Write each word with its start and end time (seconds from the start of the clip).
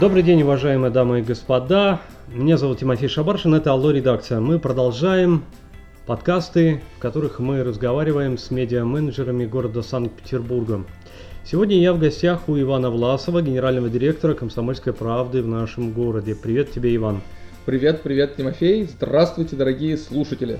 Добрый 0.00 0.22
день, 0.22 0.42
уважаемые 0.42 0.90
дамы 0.90 1.20
и 1.20 1.22
господа. 1.22 2.00
Меня 2.28 2.56
зовут 2.56 2.80
Тимофей 2.80 3.08
Шабаршин, 3.08 3.54
это 3.54 3.72
Алло 3.72 3.90
Редакция. 3.90 4.40
Мы 4.40 4.58
продолжаем 4.58 5.44
подкасты, 6.06 6.82
в 6.96 6.98
которых 6.98 7.38
мы 7.38 7.62
разговариваем 7.62 8.36
с 8.36 8.50
медиа-менеджерами 8.50 9.44
города 9.44 9.82
Санкт-Петербурга. 9.82 10.84
Сегодня 11.44 11.78
я 11.78 11.92
в 11.92 12.00
гостях 12.00 12.48
у 12.48 12.58
Ивана 12.58 12.90
Власова, 12.90 13.42
генерального 13.42 13.88
директора 13.88 14.34
«Комсомольской 14.34 14.92
правды» 14.92 15.42
в 15.42 15.46
нашем 15.46 15.92
городе. 15.92 16.34
Привет 16.34 16.72
тебе, 16.72 16.96
Иван. 16.96 17.20
Привет, 17.64 18.02
привет, 18.02 18.36
Тимофей. 18.36 18.84
Здравствуйте, 18.84 19.54
дорогие 19.54 19.96
слушатели. 19.96 20.58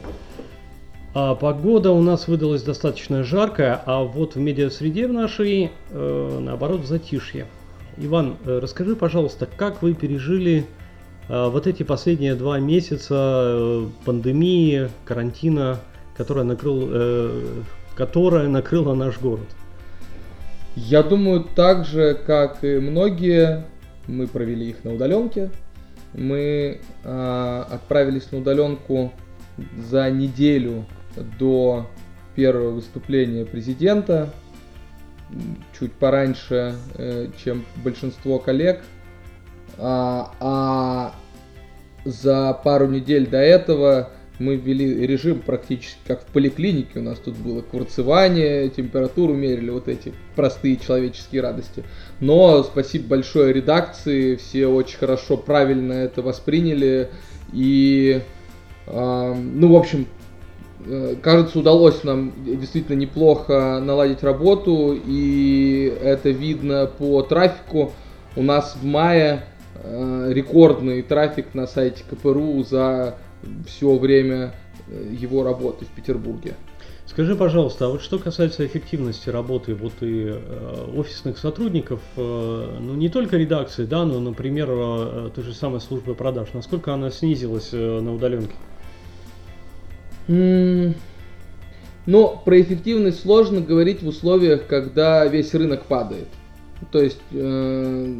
А 1.15 1.35
погода 1.35 1.91
у 1.91 2.01
нас 2.01 2.29
выдалась 2.29 2.63
достаточно 2.63 3.25
жаркая, 3.25 3.83
а 3.87 4.05
вот 4.05 4.35
в 4.35 4.39
медиасреде 4.39 5.09
в 5.09 5.13
нашей, 5.13 5.71
э, 5.91 6.39
наоборот, 6.41 6.87
затишье. 6.87 7.47
Иван, 7.99 8.37
э, 8.45 8.59
расскажи, 8.61 8.97
пожалуйста, 8.97 9.47
как 9.57 9.83
вы 9.83 9.95
пережили 9.95 10.67
э, 11.29 11.49
вот 11.49 11.67
эти 11.67 11.83
последние 11.83 12.35
два 12.35 12.59
месяца 12.59 13.15
э, 13.15 13.87
пандемии, 14.05 14.89
карантина, 15.05 15.81
которая, 16.17 16.45
накрыл, 16.45 16.91
которая 17.97 18.49
накрыла 18.49 18.95
наш 18.95 19.19
город? 19.19 19.47
Я 20.75 21.03
думаю, 21.03 21.45
так 21.55 21.85
же, 21.85 22.15
как 22.15 22.65
и 22.65 22.79
многие, 22.79 23.67
мы 24.07 24.27
провели 24.27 24.71
их 24.71 24.85
на 24.85 24.95
удаленке. 24.95 25.51
Мы 26.15 26.81
э, 27.05 27.65
отправились 27.71 28.31
на 28.33 28.39
удаленку 28.39 29.13
за 29.77 30.11
неделю 30.11 30.87
до 31.39 31.87
первого 32.35 32.71
выступления 32.71 33.45
президента, 33.45 34.31
чуть 35.79 35.93
пораньше, 35.93 36.77
э, 36.95 37.29
чем 37.43 37.65
большинство 37.85 38.39
коллег. 38.39 38.81
А, 39.79 40.33
а 40.41 41.15
за 42.05 42.53
пару 42.65 42.89
недель 42.89 43.27
до 43.27 43.39
этого 43.39 44.11
мы 44.39 44.57
ввели 44.57 45.07
режим 45.07 45.41
практически 45.41 45.99
как 46.07 46.23
в 46.23 46.27
поликлинике. 46.27 46.99
У 46.99 47.03
нас 47.03 47.19
тут 47.19 47.37
было 47.37 47.63
курцевание, 47.63 48.69
температуру 48.71 49.35
мерили, 49.35 49.71
вот 49.71 49.89
эти 49.89 50.13
простые 50.35 50.77
человеческие 50.77 51.43
радости. 51.43 51.85
Но 52.21 52.63
спасибо 52.65 53.09
большое 53.09 53.53
редакции, 53.53 54.37
все 54.37 54.67
очень 54.67 54.99
хорошо, 54.99 55.37
правильно 55.37 55.93
это 55.93 56.23
восприняли. 56.23 57.11
И, 57.53 58.23
э, 58.87 59.35
ну, 59.35 59.73
в 59.73 59.77
общем, 59.77 60.07
кажется, 61.23 61.59
удалось 61.59 62.03
нам 62.05 62.33
действительно 62.45 62.97
неплохо 62.97 63.81
наладить 63.81 64.23
работу, 64.23 64.99
и 65.05 65.97
это 66.03 66.31
видно 66.31 66.87
по 66.87 67.23
трафику. 67.23 67.93
У 68.35 68.43
нас 68.43 68.77
в 68.81 68.85
мае 68.85 69.45
э, 69.75 70.33
рекордный 70.33 71.03
трафик 71.03 71.55
на 71.55 71.67
сайте 71.67 72.03
КПРУ 72.11 72.65
за 72.65 73.17
все 73.67 73.97
время 73.97 74.55
э, 74.89 75.15
его 75.19 75.43
работы 75.45 75.85
в 75.85 75.89
Петербурге. 75.89 76.55
Скажи, 77.07 77.37
пожалуйста, 77.37 77.87
а 77.87 77.89
вот 77.89 78.01
что 78.01 78.19
касается 78.19 78.65
эффективности 78.65 79.29
работы 79.29 79.75
вот 79.75 79.93
и 80.01 80.29
э, 80.29 80.87
офисных 80.97 81.37
сотрудников, 81.37 82.01
э, 82.17 82.77
ну 82.81 82.95
не 82.95 83.11
только 83.11 83.37
редакции, 83.37 83.85
да, 83.85 84.05
но, 84.05 84.19
например, 84.19 84.69
э, 84.71 85.31
той 85.35 85.45
же 85.45 85.53
самой 85.53 85.81
службы 85.81 86.15
продаж, 86.15 86.49
насколько 86.55 86.95
она 86.95 87.11
снизилась 87.11 87.69
э, 87.73 88.01
на 88.01 88.15
удаленке? 88.15 88.55
Mm. 88.55 88.72
Но 90.29 90.93
про 92.45 92.61
эффективность 92.61 93.21
сложно 93.21 93.61
говорить 93.61 94.03
в 94.03 94.09
условиях, 94.09 94.67
когда 94.67 95.25
весь 95.27 95.55
рынок 95.55 95.85
падает. 95.85 96.27
То 96.91 97.01
есть 97.01 97.21
э, 97.31 98.15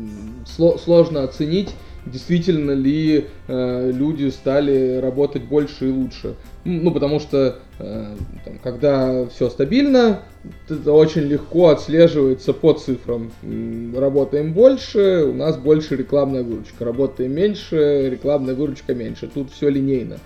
сло, 0.47 0.79
сложно 0.79 1.25
оценить, 1.25 1.71
действительно 2.07 2.73
ли 2.73 3.27
э, 3.49 3.91
люди 3.93 4.31
стали 4.31 4.99
работать 4.99 5.43
больше 5.43 5.89
и 5.89 5.93
лучше. 5.93 6.37
Ну, 6.65 6.93
потому 6.93 7.19
что 7.19 7.59
э, 7.81 8.17
там, 8.45 8.59
когда 8.63 9.27
все 9.27 9.51
стабильно, 9.51 10.23
это 10.69 10.93
очень 10.93 11.23
легко 11.23 11.71
отслеживается 11.71 12.53
по 12.53 12.73
цифрам. 12.73 13.33
Работаем 13.97 14.53
больше, 14.53 15.25
у 15.25 15.35
нас 15.35 15.57
больше 15.57 15.97
рекламная 15.97 16.45
выручка. 16.45 16.85
Работаем 16.85 17.35
меньше, 17.35 18.09
рекламная 18.11 18.55
выручка 18.55 18.95
меньше. 18.95 19.29
Тут 19.33 19.51
все 19.51 19.69
линейно. 19.69 20.19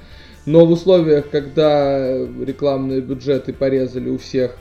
Но 0.47 0.65
в 0.65 0.71
условиях, 0.71 1.29
когда 1.29 2.09
рекламные 2.09 3.01
бюджеты 3.01 3.53
порезали 3.53 4.09
у 4.09 4.17
всех, 4.17 4.57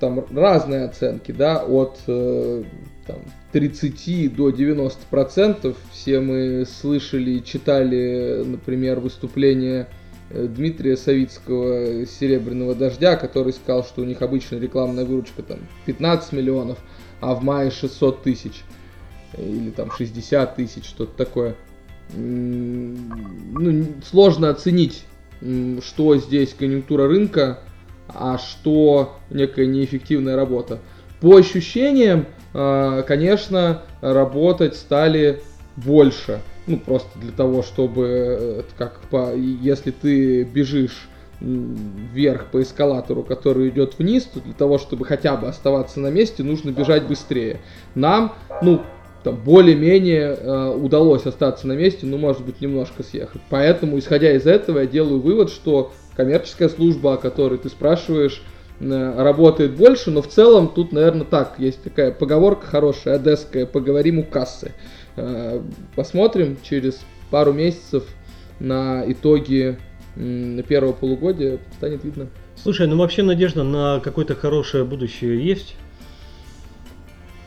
там 0.00 0.24
разные 0.34 0.84
оценки, 0.84 1.32
да, 1.32 1.64
от 1.64 1.98
э, 2.06 2.62
там, 3.06 3.18
30 3.52 4.34
до 4.34 4.50
90 4.50 5.00
процентов. 5.10 5.76
Все 5.92 6.20
мы 6.20 6.64
слышали 6.64 7.32
и 7.32 7.44
читали, 7.44 8.42
например, 8.44 9.00
выступление 9.00 9.88
э, 10.30 10.46
Дмитрия 10.46 10.96
Савицкого 10.96 12.06
«Серебряного 12.06 12.74
дождя», 12.74 13.16
который 13.16 13.52
сказал, 13.52 13.84
что 13.84 14.02
у 14.02 14.04
них 14.04 14.22
обычно 14.22 14.56
рекламная 14.56 15.04
выручка 15.04 15.42
там 15.42 15.58
15 15.86 16.32
миллионов, 16.32 16.78
а 17.20 17.34
в 17.34 17.42
мае 17.42 17.70
600 17.70 18.22
тысяч 18.22 18.62
или 19.36 19.70
там 19.70 19.90
60 19.90 20.54
тысяч, 20.54 20.84
что-то 20.84 21.16
такое. 21.16 21.54
Ну, 23.58 23.86
сложно 24.08 24.50
оценить, 24.50 25.04
что 25.40 26.16
здесь 26.16 26.54
конъюнктура 26.54 27.08
рынка, 27.08 27.60
а 28.08 28.38
что 28.38 29.16
некая 29.30 29.66
неэффективная 29.66 30.36
работа. 30.36 30.78
По 31.20 31.36
ощущениям, 31.36 32.26
а, 32.52 33.02
конечно, 33.02 33.82
работать 34.00 34.76
стали 34.76 35.42
больше. 35.76 36.40
Ну, 36.66 36.78
просто 36.78 37.18
для 37.18 37.32
того, 37.32 37.62
чтобы, 37.62 38.06
э, 38.06 38.62
как 38.76 39.00
по, 39.10 39.34
если 39.34 39.92
ты 39.92 40.42
бежишь 40.42 41.08
вверх 41.40 42.46
по 42.46 42.62
эскалатору, 42.62 43.22
который 43.22 43.68
идет 43.68 43.98
вниз, 43.98 44.24
то 44.24 44.40
для 44.40 44.54
того, 44.54 44.78
чтобы 44.78 45.04
хотя 45.04 45.36
бы 45.36 45.48
оставаться 45.48 46.00
на 46.00 46.10
месте, 46.10 46.42
нужно 46.42 46.70
бежать 46.70 47.06
быстрее. 47.06 47.60
Нам, 47.94 48.32
ну, 48.62 48.82
там, 49.26 49.36
более-менее 49.36 50.36
э, 50.40 50.68
удалось 50.70 51.26
остаться 51.26 51.66
на 51.66 51.72
месте, 51.72 52.06
ну, 52.06 52.18
может 52.18 52.44
быть, 52.44 52.60
немножко 52.60 53.02
съехать. 53.02 53.40
Поэтому, 53.50 53.98
исходя 53.98 54.32
из 54.32 54.46
этого, 54.46 54.80
я 54.80 54.86
делаю 54.86 55.20
вывод, 55.20 55.50
что 55.50 55.92
коммерческая 56.16 56.68
служба, 56.68 57.14
о 57.14 57.16
которой 57.16 57.58
ты 57.58 57.68
спрашиваешь, 57.68 58.42
Э, 58.78 59.22
работает 59.22 59.74
больше, 59.76 60.10
но 60.10 60.22
в 60.22 60.28
целом 60.28 60.68
тут, 60.68 60.92
наверное, 60.92 61.24
так, 61.24 61.54
есть 61.58 61.82
такая 61.82 62.10
поговорка 62.12 62.66
хорошая, 62.66 63.14
одесская, 63.16 63.64
поговорим 63.64 64.18
у 64.18 64.22
кассы. 64.22 64.72
Э, 65.16 65.62
посмотрим 65.94 66.58
через 66.62 67.00
пару 67.30 67.52
месяцев 67.52 68.04
на 68.60 69.04
итоги 69.06 69.78
первого 70.14 70.92
полугодия, 70.92 71.58
станет 71.76 72.02
видно. 72.02 72.28
Слушай, 72.54 72.86
ну 72.86 72.96
вообще 72.96 73.22
надежда 73.22 73.64
на 73.64 74.00
какое-то 74.00 74.34
хорошее 74.34 74.84
будущее 74.84 75.44
есть? 75.44 75.76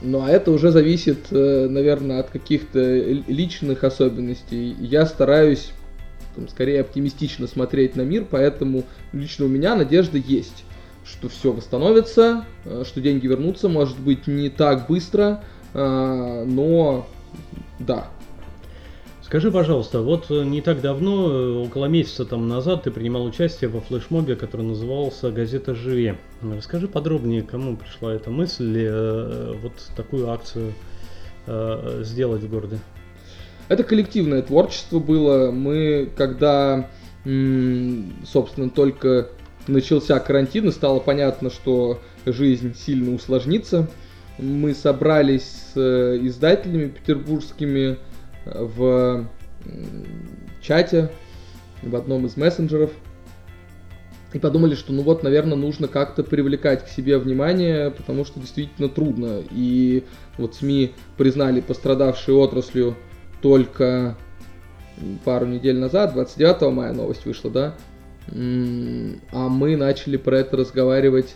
Ну, 0.02 0.22
а 0.22 0.30
это 0.30 0.50
уже 0.50 0.70
зависит, 0.70 1.26
э, 1.30 1.68
наверное, 1.68 2.20
от 2.20 2.30
каких-то 2.30 2.80
личных 2.80 3.84
особенностей. 3.84 4.74
Я 4.80 5.04
стараюсь 5.06 5.72
там, 6.34 6.48
скорее 6.48 6.80
оптимистично 6.80 7.46
смотреть 7.46 7.96
на 7.96 8.02
мир, 8.02 8.26
поэтому 8.30 8.84
лично 9.12 9.44
у 9.44 9.48
меня 9.48 9.74
надежда 9.74 10.18
есть 10.18 10.64
что 11.04 11.28
все 11.28 11.52
восстановится, 11.52 12.44
э, 12.64 12.84
что 12.86 13.00
деньги 13.00 13.26
вернутся, 13.26 13.68
может 13.68 13.98
быть 13.98 14.26
не 14.26 14.48
так 14.48 14.86
быстро, 14.86 15.42
э, 15.74 16.44
но 16.46 17.06
да. 17.78 18.08
Скажи, 19.30 19.52
пожалуйста, 19.52 20.02
вот 20.02 20.28
э, 20.30 20.42
не 20.42 20.60
так 20.60 20.80
давно, 20.80 21.62
около 21.62 21.86
месяца 21.86 22.24
там 22.24 22.48
назад, 22.48 22.82
ты 22.82 22.90
принимал 22.90 23.24
участие 23.24 23.70
во 23.70 23.80
флешмобе, 23.80 24.34
который 24.34 24.62
назывался 24.62 25.30
«Газета 25.30 25.72
Живи». 25.72 26.16
Расскажи 26.42 26.88
подробнее, 26.88 27.42
кому 27.42 27.76
пришла 27.76 28.12
эта 28.12 28.28
мысль 28.28 28.90
вот 29.62 29.72
такую 29.94 30.30
акцию 30.30 30.72
сделать 31.46 32.42
в 32.42 32.50
городе. 32.50 32.80
Это 33.68 33.84
коллективное 33.84 34.42
творчество 34.42 34.98
было. 34.98 35.52
Мы, 35.52 36.10
когда, 36.16 36.90
собственно, 37.22 38.68
только 38.68 39.28
начался 39.68 40.18
карантин 40.18 40.70
и 40.70 40.72
стало 40.72 40.98
понятно, 40.98 41.50
что 41.50 42.00
жизнь 42.26 42.74
сильно 42.74 43.14
усложнится. 43.14 43.88
Мы 44.38 44.74
собрались 44.74 45.42
с 45.42 45.76
э, 45.76 46.18
издателями 46.22 46.88
петербургскими 46.88 47.92
э, 47.92 47.96
в 48.54 49.26
чате, 50.60 51.10
в 51.82 51.96
одном 51.96 52.26
из 52.26 52.36
мессенджеров. 52.36 52.90
И 54.32 54.38
подумали, 54.38 54.76
что 54.76 54.92
ну 54.92 55.02
вот, 55.02 55.24
наверное, 55.24 55.56
нужно 55.56 55.88
как-то 55.88 56.22
привлекать 56.22 56.84
к 56.84 56.88
себе 56.88 57.18
внимание, 57.18 57.90
потому 57.90 58.24
что 58.24 58.38
действительно 58.38 58.88
трудно. 58.88 59.42
И 59.50 60.04
вот 60.38 60.54
СМИ 60.54 60.92
признали 61.16 61.60
пострадавшей 61.60 62.34
отраслью 62.34 62.96
только 63.42 64.16
пару 65.24 65.46
недель 65.46 65.78
назад, 65.78 66.12
29 66.12 66.72
мая 66.72 66.92
новость 66.92 67.24
вышла, 67.24 67.50
да, 67.50 67.74
а 68.28 69.48
мы 69.48 69.76
начали 69.76 70.16
про 70.16 70.38
это 70.38 70.58
разговаривать, 70.58 71.34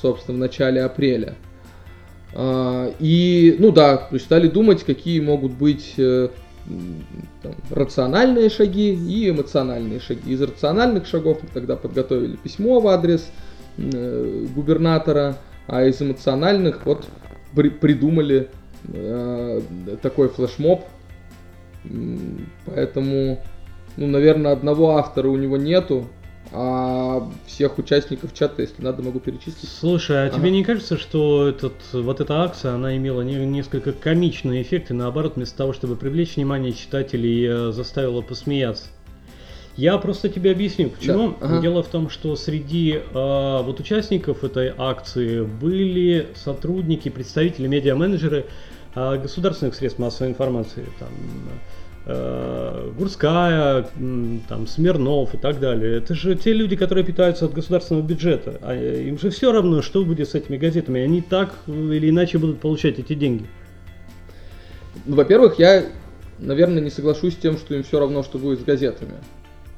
собственно, 0.00 0.38
в 0.38 0.40
начале 0.40 0.82
апреля. 0.82 1.34
А, 2.38 2.92
и, 2.98 3.56
ну 3.58 3.72
да, 3.72 3.96
то 3.96 4.14
есть 4.14 4.26
стали 4.26 4.46
думать, 4.46 4.84
какие 4.84 5.20
могут 5.20 5.52
быть 5.52 5.94
э, 5.96 6.28
там, 7.42 7.54
рациональные 7.70 8.50
шаги 8.50 8.92
и 8.92 9.30
эмоциональные 9.30 10.00
шаги. 10.00 10.32
Из 10.34 10.42
рациональных 10.42 11.06
шагов 11.06 11.38
мы 11.42 11.48
тогда 11.48 11.76
подготовили 11.76 12.36
письмо 12.36 12.80
в 12.80 12.88
адрес 12.88 13.30
э, 13.78 14.44
губернатора, 14.54 15.38
а 15.66 15.84
из 15.84 16.02
эмоциональных 16.02 16.84
вот 16.84 17.06
при, 17.54 17.70
придумали 17.70 18.50
э, 18.88 19.62
такой 20.02 20.28
флешмоб. 20.28 20.84
Поэтому, 22.66 23.40
ну, 23.96 24.06
наверное, 24.08 24.52
одного 24.52 24.98
автора 24.98 25.28
у 25.28 25.36
него 25.36 25.56
нету, 25.56 26.06
а 26.52 27.28
всех 27.46 27.78
участников 27.78 28.32
чата, 28.32 28.62
если 28.62 28.82
надо, 28.82 29.02
могу 29.02 29.20
перечислить. 29.20 29.68
Слушай, 29.68 30.24
а 30.24 30.26
ага. 30.26 30.36
тебе 30.36 30.50
не 30.50 30.64
кажется, 30.64 30.96
что 30.96 31.48
этот, 31.48 31.74
вот 31.92 32.20
эта 32.20 32.42
акция, 32.42 32.74
она 32.74 32.96
имела 32.96 33.22
не, 33.22 33.34
несколько 33.34 33.92
комичные 33.92 34.62
эффекты, 34.62 34.94
наоборот, 34.94 35.36
вместо 35.36 35.56
того, 35.56 35.72
чтобы 35.72 35.96
привлечь 35.96 36.36
внимание 36.36 36.72
читателей, 36.72 37.46
э, 37.46 37.72
заставила 37.72 38.22
посмеяться? 38.22 38.86
Я 39.76 39.98
просто 39.98 40.30
тебе 40.30 40.52
объясню, 40.52 40.88
почему. 40.88 41.30
Да. 41.40 41.46
Ага. 41.46 41.60
Дело 41.60 41.82
в 41.82 41.88
том, 41.88 42.08
что 42.08 42.34
среди 42.36 42.92
э, 42.92 43.02
вот 43.12 43.78
участников 43.78 44.42
этой 44.42 44.72
акции 44.76 45.42
были 45.42 46.28
сотрудники, 46.34 47.10
представители, 47.10 47.66
медиа-менеджеры 47.66 48.46
э, 48.94 49.18
государственных 49.18 49.74
средств 49.74 49.98
массовой 49.98 50.30
информации, 50.30 50.86
там, 50.98 51.08
Гурская, 52.06 53.88
там, 54.48 54.68
Смирнов 54.68 55.34
и 55.34 55.38
так 55.38 55.58
далее. 55.58 55.98
Это 55.98 56.14
же 56.14 56.36
те 56.36 56.52
люди, 56.52 56.76
которые 56.76 57.04
питаются 57.04 57.46
от 57.46 57.52
государственного 57.52 58.04
бюджета. 58.04 58.60
А 58.62 58.74
им 58.74 59.18
же 59.18 59.30
все 59.30 59.50
равно, 59.50 59.82
что 59.82 60.04
будет 60.04 60.28
с 60.28 60.36
этими 60.36 60.56
газетами. 60.56 61.00
Они 61.00 61.20
так 61.20 61.54
или 61.66 62.08
иначе 62.10 62.38
будут 62.38 62.60
получать 62.60 63.00
эти 63.00 63.14
деньги. 63.14 63.46
Ну, 65.04 65.16
во-первых, 65.16 65.58
я, 65.58 65.84
наверное, 66.38 66.80
не 66.80 66.90
соглашусь 66.90 67.34
с 67.34 67.38
тем, 67.38 67.58
что 67.58 67.74
им 67.74 67.82
все 67.82 67.98
равно, 67.98 68.22
что 68.22 68.38
будет 68.38 68.60
с 68.60 68.64
газетами. 68.64 69.14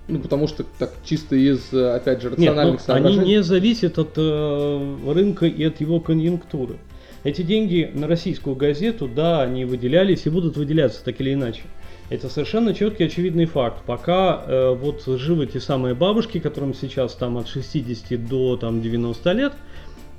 Ну, 0.07 0.19
потому 0.21 0.49
что 0.49 0.65
так 0.79 0.93
чисто 1.05 1.35
из, 1.35 1.73
опять 1.73 2.21
же, 2.21 2.31
рациональных 2.31 2.81
Нет, 2.81 2.83
ну, 2.89 2.95
соображений. 2.95 3.23
Они 3.23 3.31
не 3.37 3.43
зависят 3.43 3.99
от 3.99 4.13
э, 4.17 4.97
рынка 5.07 5.47
и 5.47 5.65
от 5.65 5.81
его 5.81 6.01
конъюнктуры. 6.01 6.77
Эти 7.25 7.43
деньги 7.43 7.91
на 7.95 8.07
российскую 8.07 8.55
газету, 8.55 9.09
да, 9.09 9.43
они 9.43 9.65
выделялись 9.65 10.27
и 10.27 10.31
будут 10.31 10.57
выделяться 10.57 11.05
так 11.05 11.21
или 11.21 11.35
иначе. 11.35 11.63
Это 12.11 12.31
совершенно 12.31 12.73
четкий 12.73 13.05
очевидный 13.05 13.45
факт. 13.45 13.83
Пока 13.85 14.43
э, 14.47 14.75
вот 14.75 15.05
живы 15.05 15.47
те 15.47 15.61
самые 15.61 15.95
бабушки, 15.95 16.41
которым 16.41 16.73
сейчас 16.75 17.15
там 17.15 17.37
от 17.37 17.49
60 17.49 18.27
до 18.27 18.57
там, 18.57 18.81
90 18.81 19.33
лет, 19.33 19.53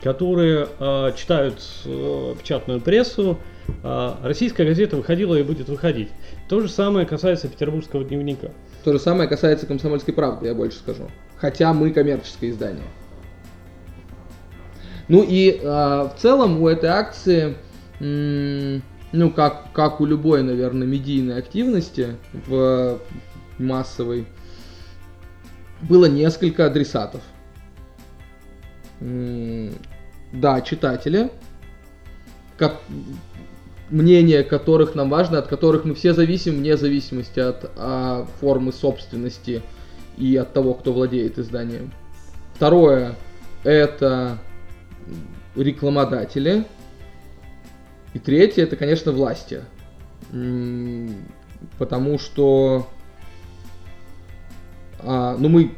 которые 0.04 0.68
э, 0.80 1.12
читают 1.18 1.62
э, 1.86 2.36
печатную 2.40 2.80
прессу, 2.80 3.40
э, 3.84 4.12
российская 4.22 4.66
газета 4.66 4.98
выходила 4.98 5.34
и 5.36 5.42
будет 5.42 5.68
выходить. 5.68 6.10
То 6.48 6.62
же 6.62 6.70
самое 6.70 7.08
касается 7.08 7.48
петербургского 7.48 8.04
дневника. 8.04 8.52
То 8.84 8.94
же 8.94 9.00
самое 9.00 9.28
касается 9.28 9.66
комсомольской 9.66 10.14
правды, 10.14 10.48
я 10.48 10.54
больше 10.54 10.78
скажу. 10.78 11.10
Хотя 11.38 11.74
мы 11.74 11.90
коммерческое 11.90 12.52
издание. 12.52 12.86
Ну 15.08 15.26
и 15.28 15.60
э, 15.60 15.64
в 15.64 16.14
целом 16.20 16.62
у 16.62 16.68
этой 16.68 16.92
акции 16.92 17.56
м- 18.00 18.84
ну, 19.12 19.32
как, 19.32 19.72
как 19.74 20.02
у 20.02 20.06
любой, 20.06 20.44
наверное, 20.44 20.88
медийной 20.88 21.38
активности 21.38 22.16
в 22.48 23.00
массовой, 23.58 24.28
было 25.82 26.06
несколько 26.06 26.66
адресатов. 26.66 27.22
Да, 29.00 30.62
читатели, 30.62 31.32
как, 32.58 32.82
мнение 33.90 34.44
которых 34.44 34.94
нам 34.94 35.10
важно, 35.10 35.40
от 35.40 35.48
которых 35.48 35.86
мы 35.86 35.96
все 35.96 36.14
зависим 36.14 36.58
вне 36.58 36.78
зависимости 36.78 37.40
от 37.40 37.72
а, 37.78 38.28
формы 38.40 38.72
собственности 38.72 39.64
и 40.18 40.36
от 40.36 40.54
того, 40.54 40.74
кто 40.74 40.94
владеет 40.94 41.40
изданием. 41.40 41.92
Второе, 42.56 43.16
это 43.64 44.38
рекламодатели, 45.56 46.66
и 48.20 48.22
третье, 48.22 48.64
это, 48.64 48.76
конечно, 48.76 49.12
власти. 49.12 49.62
Потому 51.78 52.20
что, 52.20 52.88
а, 55.00 55.38
ну 55.38 55.50
мы, 55.50 55.72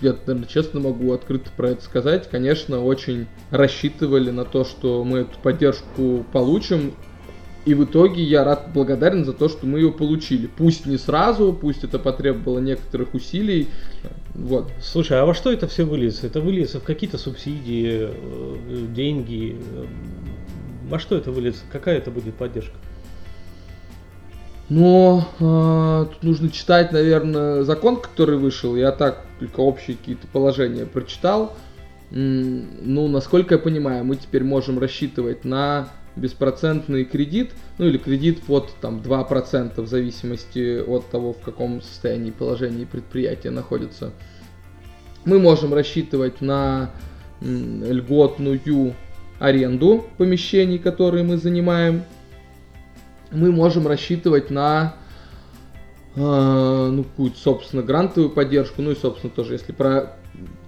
я, 0.00 0.12
наверное, 0.26 0.48
честно 0.48 0.80
могу 0.80 1.12
открыто 1.12 1.50
про 1.56 1.70
это 1.70 1.84
сказать, 1.84 2.28
конечно, 2.30 2.82
очень 2.82 3.26
рассчитывали 3.50 4.30
на 4.30 4.44
то, 4.44 4.64
что 4.64 5.04
мы 5.04 5.20
эту 5.20 5.38
поддержку 5.38 6.24
получим. 6.32 6.94
И 7.64 7.74
в 7.74 7.84
итоге 7.84 8.24
я 8.24 8.42
рад, 8.42 8.72
благодарен 8.74 9.24
за 9.24 9.32
то, 9.32 9.48
что 9.48 9.66
мы 9.66 9.78
ее 9.78 9.92
получили. 9.92 10.48
Пусть 10.48 10.84
не 10.84 10.98
сразу, 10.98 11.52
пусть 11.52 11.84
это 11.84 12.00
потребовало 12.00 12.58
некоторых 12.58 13.14
усилий. 13.14 13.68
Вот. 14.34 14.68
Слушай, 14.80 15.20
а 15.20 15.26
во 15.26 15.32
что 15.32 15.52
это 15.52 15.68
все 15.68 15.84
выльется? 15.84 16.26
Это 16.26 16.40
выльется 16.40 16.80
в 16.80 16.82
какие-то 16.82 17.18
субсидии, 17.18 18.08
э, 18.10 18.86
деньги, 18.92 19.56
во 20.88 20.98
что 20.98 21.16
это 21.16 21.30
выльется? 21.30 21.62
Какая 21.70 21.98
это 21.98 22.10
будет 22.10 22.34
поддержка? 22.34 22.74
Но 24.68 25.28
э, 25.38 26.12
тут 26.12 26.22
нужно 26.22 26.50
читать, 26.50 26.92
наверное, 26.92 27.62
закон, 27.62 28.00
который 28.00 28.38
вышел. 28.38 28.74
Я 28.74 28.92
так 28.92 29.26
только 29.38 29.60
общие 29.60 29.96
какие-то 29.96 30.26
положения 30.26 30.86
прочитал. 30.86 31.56
Ну, 32.10 33.08
насколько 33.08 33.54
я 33.54 33.58
понимаю, 33.58 34.04
мы 34.04 34.16
теперь 34.16 34.44
можем 34.44 34.78
рассчитывать 34.78 35.44
на 35.44 35.88
беспроцентный 36.16 37.04
кредит, 37.04 37.52
ну 37.78 37.86
или 37.86 37.98
кредит 37.98 38.42
под 38.42 38.74
там 38.80 38.98
2% 39.00 39.80
в 39.80 39.86
зависимости 39.86 40.78
от 40.80 41.08
того, 41.10 41.32
в 41.32 41.40
каком 41.40 41.80
состоянии 41.80 42.30
положении 42.30 42.84
предприятие 42.84 43.50
находится. 43.50 44.12
Мы 45.24 45.38
можем 45.38 45.72
рассчитывать 45.72 46.40
на 46.40 46.90
льготную 47.40 48.58
аренду 49.42 50.04
помещений, 50.18 50.78
которые 50.78 51.24
мы 51.24 51.36
занимаем, 51.36 52.04
мы 53.32 53.50
можем 53.50 53.88
рассчитывать 53.88 54.50
на 54.50 54.94
э, 56.14 56.20
ну, 56.20 57.02
какую-то, 57.02 57.36
собственно, 57.36 57.82
грантовую 57.82 58.30
поддержку, 58.30 58.82
ну 58.82 58.92
и, 58.92 58.94
собственно, 58.94 59.32
тоже, 59.32 59.54
если 59.54 59.72
про 59.72 60.16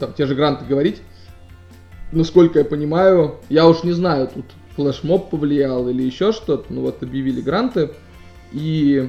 там, 0.01 0.13
те 0.15 0.27
же 0.27 0.35
гранты 0.35 0.65
говорить, 0.65 1.03
насколько 2.11 2.59
я 2.59 2.65
понимаю, 2.65 3.37
я 3.49 3.69
уж 3.69 3.85
не 3.85 3.93
знаю, 3.93 4.29
тут 4.35 4.47
флешмоб 4.75 5.31
повлиял 5.31 5.89
или 5.89 6.03
еще 6.03 6.33
что-то, 6.33 6.73
ну 6.73 6.81
вот 6.81 7.01
объявили 7.01 7.41
гранты, 7.41 7.91
и 8.51 9.09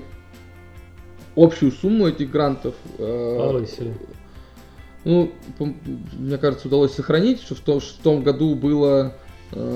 общую 1.36 1.72
сумму 1.72 2.08
этих 2.08 2.30
грантов 2.30 2.76
э, 3.00 3.38
ну, 5.06 5.32
мне 6.14 6.38
кажется, 6.38 6.68
удалось 6.68 6.94
сохранить, 6.94 7.42
что 7.42 7.56
в 7.56 7.60
том, 7.60 7.82
что 7.82 8.00
в 8.00 8.04
том 8.04 8.24
году 8.24 8.54
было 8.54 9.16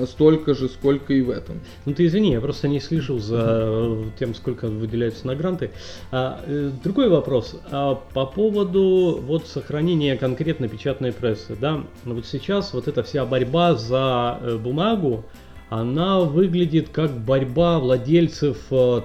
столько 0.06 0.54
же, 0.54 0.68
сколько 0.68 1.12
и 1.12 1.22
в 1.22 1.30
этом. 1.30 1.60
Ну 1.86 1.94
ты 1.94 2.06
извини, 2.06 2.32
я 2.32 2.40
просто 2.40 2.68
не 2.68 2.80
слежу 2.80 3.18
за 3.18 3.96
тем, 4.18 4.34
сколько 4.34 4.68
выделяются 4.68 5.26
на 5.26 5.34
гранты. 5.34 5.70
А, 6.10 6.40
э, 6.46 6.70
другой 6.82 7.08
вопрос. 7.08 7.56
А, 7.70 7.94
по 7.94 8.26
поводу 8.26 9.20
вот 9.22 9.46
сохранения 9.46 10.16
конкретно 10.16 10.68
печатной 10.68 11.12
прессы. 11.12 11.56
Да? 11.60 11.84
Вот 12.04 12.26
сейчас 12.26 12.72
вот 12.74 12.88
эта 12.88 13.02
вся 13.02 13.24
борьба 13.24 13.74
за 13.74 14.38
э, 14.40 14.56
бумагу, 14.56 15.24
она 15.68 16.20
выглядит 16.20 16.88
как 16.88 17.16
борьба 17.16 17.78
владельцев 17.78 18.58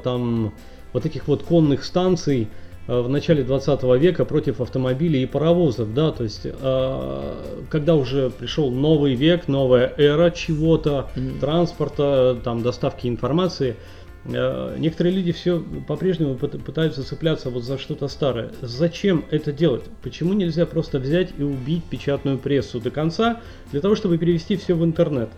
там 0.03 0.53
вот 0.93 1.05
этих 1.05 1.27
вот 1.27 1.43
конных 1.43 1.83
станций, 1.83 2.47
Э, 2.47 2.64
в 2.87 3.09
начале 3.09 3.43
20 3.43 3.83
века 3.99 4.25
против 4.25 4.61
автомобилей 4.61 5.23
и 5.23 5.25
паровозов, 5.25 5.93
да, 5.93 6.11
то 6.11 6.23
есть 6.23 6.41
э, 6.43 7.33
когда 7.69 7.95
уже 7.95 8.29
пришел 8.29 8.69
новый 8.71 9.15
век, 9.15 9.47
новая 9.47 9.91
эра 9.97 10.29
чего-то, 10.29 11.09
mm-hmm. 11.15 11.39
транспорта, 11.39 12.37
там 12.43 12.61
доставки 12.61 13.07
информации, 13.07 13.75
э, 14.25 14.75
некоторые 14.77 15.15
люди 15.15 15.31
все 15.31 15.63
по-прежнему 15.87 16.35
пытаются 16.35 17.03
цепляться 17.03 17.49
вот 17.49 17.63
за 17.63 17.79
что-то 17.79 18.07
старое. 18.07 18.51
Зачем 18.61 19.25
это 19.31 19.51
делать? 19.51 19.83
Почему 20.03 20.33
нельзя 20.33 20.67
просто 20.67 20.99
взять 20.99 21.29
и 21.37 21.43
убить 21.43 21.83
печатную 21.85 22.37
прессу 22.37 22.79
до 22.79 22.91
конца 22.91 23.41
для 23.71 23.81
того, 23.81 23.95
чтобы 23.95 24.19
перевести 24.19 24.57
все 24.57 24.75
в 24.75 24.83
интернет? 24.83 25.29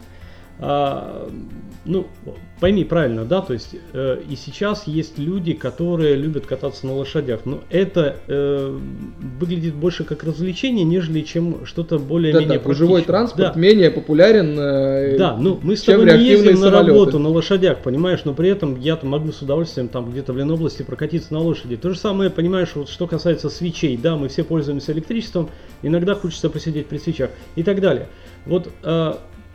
А, 0.60 1.30
ну, 1.88 2.08
пойми 2.60 2.84
правильно, 2.84 3.26
да, 3.26 3.42
то 3.42 3.54
есть 3.54 3.76
э, 3.94 4.22
и 4.30 4.36
сейчас 4.36 4.88
есть 4.88 5.18
люди, 5.18 5.54
которые 5.54 6.16
любят 6.16 6.46
кататься 6.46 6.86
на 6.86 6.94
лошадях, 6.94 7.42
но 7.46 7.60
это 7.70 8.18
э, 8.28 8.78
выглядит 9.40 9.74
больше 9.74 10.04
как 10.04 10.24
развлечение, 10.24 10.84
нежели 10.84 11.22
чем 11.22 11.66
что-то 11.66 11.98
более-менее 11.98 12.60
да, 12.60 12.66
да, 12.66 12.74
Живой 12.74 13.02
транспорт 13.04 13.54
да. 13.54 13.60
менее 13.60 13.90
популярен, 13.90 14.60
э, 14.60 15.18
Да, 15.18 15.38
ну 15.38 15.60
мы 15.62 15.76
с 15.76 15.84
тобой 15.84 16.06
не 16.18 16.26
ездим 16.26 16.60
на 16.60 16.70
работу 16.70 17.20
на 17.20 17.30
лошадях, 17.30 17.80
понимаешь, 17.80 18.22
но 18.26 18.34
при 18.34 18.50
этом 18.50 18.80
я 18.80 19.00
могу 19.02 19.32
с 19.32 19.42
удовольствием 19.42 19.88
там 19.88 20.12
где-то 20.12 20.34
в 20.34 20.38
Ленобласти 20.38 20.84
прокатиться 20.84 21.34
на 21.34 21.40
лошади. 21.40 21.78
То 21.78 21.90
же 21.90 21.98
самое, 21.98 22.30
понимаешь, 22.30 22.72
вот 22.76 22.90
что 22.90 23.08
касается 23.08 23.50
свечей, 23.50 23.98
да, 23.98 24.18
мы 24.18 24.28
все 24.28 24.44
пользуемся 24.44 24.92
электричеством, 24.92 25.50
иногда 25.82 26.16
хочется 26.16 26.50
посидеть 26.50 26.88
при 26.88 26.98
свечах 26.98 27.30
и 27.56 27.64
так 27.64 27.80
далее. 27.80 28.10
Вот 28.46 28.70
э, 28.84 29.14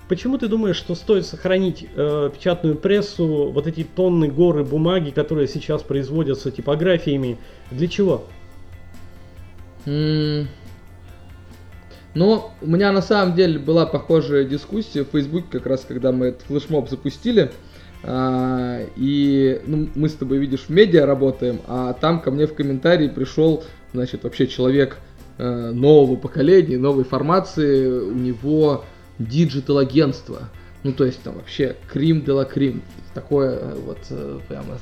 почему 0.09 0.39
ты 0.39 0.49
думаешь, 0.49 0.77
что 0.77 0.95
стоит 0.95 1.27
сохранить 1.27 1.87
э, 1.95 2.31
печатную 2.35 2.77
прессу, 2.77 3.51
вот 3.53 3.67
эти 3.67 3.85
тонны 3.85 4.29
горы 4.29 4.65
бумаги, 4.65 5.11
которые 5.11 5.49
сейчас 5.49 5.83
производятся 5.83 6.51
типографиями? 6.51 7.39
Для 7.71 7.89
чего? 7.89 8.27
Mm. 9.87 10.47
Ну, 12.15 12.51
у 12.61 12.67
меня 12.67 12.93
на 12.93 13.01
самом 13.01 13.35
деле 13.35 13.59
была 13.59 13.87
похожая 13.87 14.45
дискуссия 14.45 15.05
в 15.05 15.09
Фейсбуке, 15.09 15.47
как 15.51 15.67
раз 15.67 15.85
когда 15.87 16.13
мы 16.13 16.27
этот 16.27 16.43
флешмоб 16.43 16.91
запустили. 16.91 17.51
А, 18.05 18.81
и 18.97 19.61
ну, 19.67 19.89
мы 19.95 20.09
с 20.09 20.15
тобой, 20.15 20.39
видишь, 20.39 20.67
в 20.69 20.71
медиа 20.71 21.07
работаем, 21.07 21.61
а 21.67 21.93
там 21.95 22.21
ко 22.21 22.31
мне 22.31 22.47
в 22.47 22.55
комментарии 22.55 23.09
пришел, 23.09 23.65
значит, 23.95 24.25
вообще 24.25 24.47
человек 24.47 24.99
э, 25.39 25.71
нового 25.71 26.17
поколения, 26.17 26.79
новой 26.79 27.05
формации, 27.05 27.87
у 27.87 28.15
него 28.15 28.85
digital 29.19 29.79
агентство. 29.79 30.49
Ну, 30.83 30.93
то 30.93 31.05
есть 31.05 31.23
там 31.23 31.35
вообще 31.35 31.77
crème 31.91 32.23
de 32.23 32.33
la 32.33 32.45
crème. 32.45 32.83
Такое 33.15 33.59
э, 33.59 33.75
вот 33.87 33.99
э, 34.11 34.41
прямо 34.49 34.79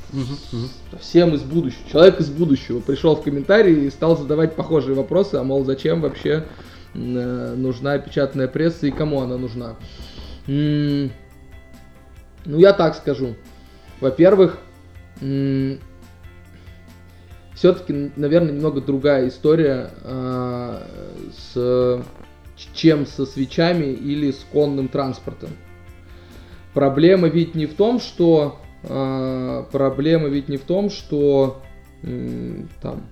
совсем 0.91 1.35
из 1.35 1.43
будущего. 1.43 1.91
Человек 1.91 2.21
из 2.21 2.31
будущего 2.31 2.81
пришел 2.81 3.17
в 3.17 3.23
комментарии 3.23 3.85
и 3.85 3.91
стал 3.91 4.17
задавать 4.17 4.57
похожие 4.57 4.95
вопросы, 4.95 5.35
а 5.35 5.43
мол, 5.43 5.65
зачем 5.65 6.01
вообще 6.01 6.45
нужна 6.95 7.99
печатная 7.99 8.49
пресса 8.49 8.87
и 8.89 8.91
кому 8.91 9.21
она 9.21 9.37
нужна. 9.37 9.77
Ну, 10.47 11.11
я 12.45 12.73
так 12.73 12.97
скажу. 12.97 13.37
Во-первых, 14.01 14.59
все-таки, 17.61 18.11
наверное, 18.17 18.53
немного 18.53 18.81
другая 18.81 19.29
история 19.29 19.91
э, 20.03 20.83
с 21.37 22.03
чем 22.75 23.07
со 23.07 23.27
свечами 23.27 23.87
или 23.87 24.31
с 24.31 24.47
конным 24.53 24.89
транспортом. 24.89 25.51
Проблема 26.75 27.29
ведь 27.29 27.55
не 27.55 27.67
в 27.67 27.75
том, 27.75 28.01
что 28.01 28.61
э, 28.83 29.65
проблема 29.73 30.29
ведь 30.29 30.49
не 30.49 30.57
в 30.57 30.63
том, 30.63 30.91
что 30.91 31.63
э, 32.03 32.65
там 32.81 33.07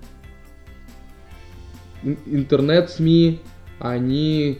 интернет-СМИ, 2.03 3.41
они 3.79 4.59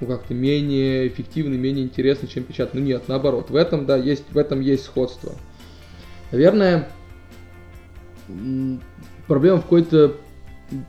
ну, 0.00 0.08
как-то 0.08 0.34
менее 0.34 1.06
эффективны, 1.06 1.56
менее 1.56 1.84
интересны, 1.84 2.26
чем 2.26 2.42
печатные. 2.42 2.80
Ну 2.80 2.88
нет, 2.88 3.04
наоборот. 3.06 3.50
В 3.50 3.56
этом, 3.56 3.86
да, 3.86 3.96
есть, 3.96 4.24
в 4.30 4.38
этом 4.38 4.60
есть 4.60 4.84
сходство. 4.84 5.34
Наверное, 6.32 6.88
проблема 9.28 9.58
в 9.58 9.62
какой-то 9.62 10.16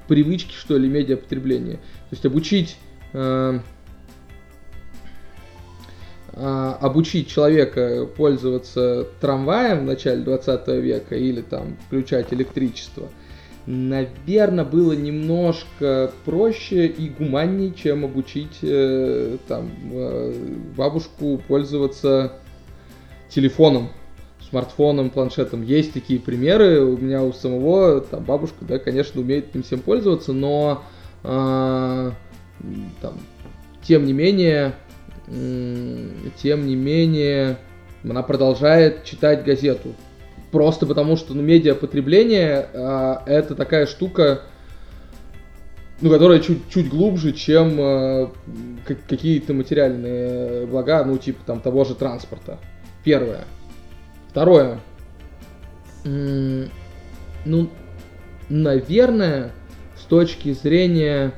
привычке, 0.07 0.53
что 0.55 0.77
ли, 0.77 0.89
медиапотребления. 0.89 1.75
То 1.75 2.09
есть 2.11 2.25
обучить 2.25 2.77
обучить 6.35 7.27
человека 7.27 8.07
пользоваться 8.17 9.07
трамваем 9.21 9.81
в 9.81 9.83
начале 9.83 10.23
20 10.23 10.67
века 10.67 11.15
или 11.15 11.41
там 11.41 11.77
включать 11.87 12.33
электричество– 12.33 13.09
наверное, 13.65 14.65
было 14.65 14.93
немножко 14.93 16.11
проще 16.25 16.87
и 16.87 17.09
гуманнее, 17.09 17.73
чем 17.73 18.03
обучить 18.05 18.59
э, 18.61 19.37
там, 19.47 19.71
э, 19.91 20.33
бабушку 20.75 21.41
пользоваться 21.47 22.33
телефоном, 23.29 23.89
смартфоном, 24.49 25.09
планшетом. 25.09 25.63
Есть 25.63 25.93
такие 25.93 26.19
примеры. 26.19 26.83
У 26.83 26.97
меня 26.97 27.23
у 27.23 27.31
самого 27.31 28.01
там 28.01 28.23
бабушка, 28.23 28.65
да, 28.65 28.79
конечно, 28.79 29.21
умеет 29.21 29.49
этим 29.49 29.63
всем 29.63 29.79
пользоваться, 29.79 30.33
но 30.33 30.83
э, 31.23 32.11
там, 33.01 33.19
тем 33.81 34.05
не 34.05 34.13
менее, 34.13 34.73
тем 35.27 36.67
не 36.67 36.75
менее, 36.75 37.57
она 38.03 38.23
продолжает 38.23 39.03
читать 39.03 39.43
газету 39.43 39.95
Просто 40.53 40.85
потому 40.85 41.17
что 41.17 41.33
ну, 41.33 41.41
медиапотребление 41.41 42.67
э, 42.71 43.15
это 43.25 43.55
такая 43.55 43.87
штука, 43.87 44.41
ну, 45.99 46.11
которая 46.11 46.41
чуть-чуть 46.41 46.89
глубже, 46.89 47.33
чем 47.33 47.75
э, 47.79 48.27
какие-то 49.09 49.55
материальные 49.55 50.67
блага, 50.67 51.05
ну, 51.05 51.17
типа 51.17 51.39
там 51.43 51.59
того 51.59 51.85
же 51.85 51.95
транспорта. 51.95 52.59
Первое. 53.03 53.45
Второе. 54.29 54.79
Ну, 56.03 56.69
наверное, 58.47 59.53
с 59.97 60.03
точки 60.03 60.53
зрения 60.53 61.33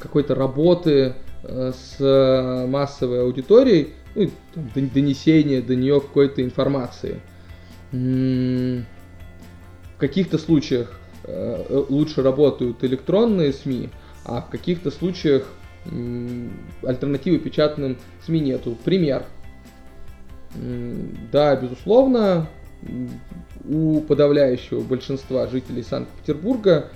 какой-то 0.00 0.34
работы 0.34 1.14
э, 1.42 1.72
с 1.72 2.66
массовой 2.68 3.22
аудиторией, 3.22 3.94
ну, 4.14 4.30
донесения 4.54 5.62
до 5.62 5.76
нее 5.76 6.00
какой-то 6.00 6.42
информации– 6.42 7.20
в 9.98 10.00
каких-то 10.00 10.38
случаях 10.38 11.00
э, 11.24 11.84
лучше 11.88 12.22
работают 12.22 12.84
электронные 12.84 13.52
СМИ, 13.52 13.88
а 14.24 14.42
в 14.42 14.48
каких-то 14.48 14.90
случаях 14.90 15.46
альтернативы 16.82 17.38
печатным 17.38 17.96
СМИ 18.24 18.40
нету. 18.40 18.76
Пример. 18.84 19.24
Да, 21.32 21.56
безусловно, 21.56 22.46
у 23.64 24.00
подавляющего 24.02 24.82
большинства 24.82 25.46
жителей 25.46 25.82
Санкт-Петербурга 25.82 26.90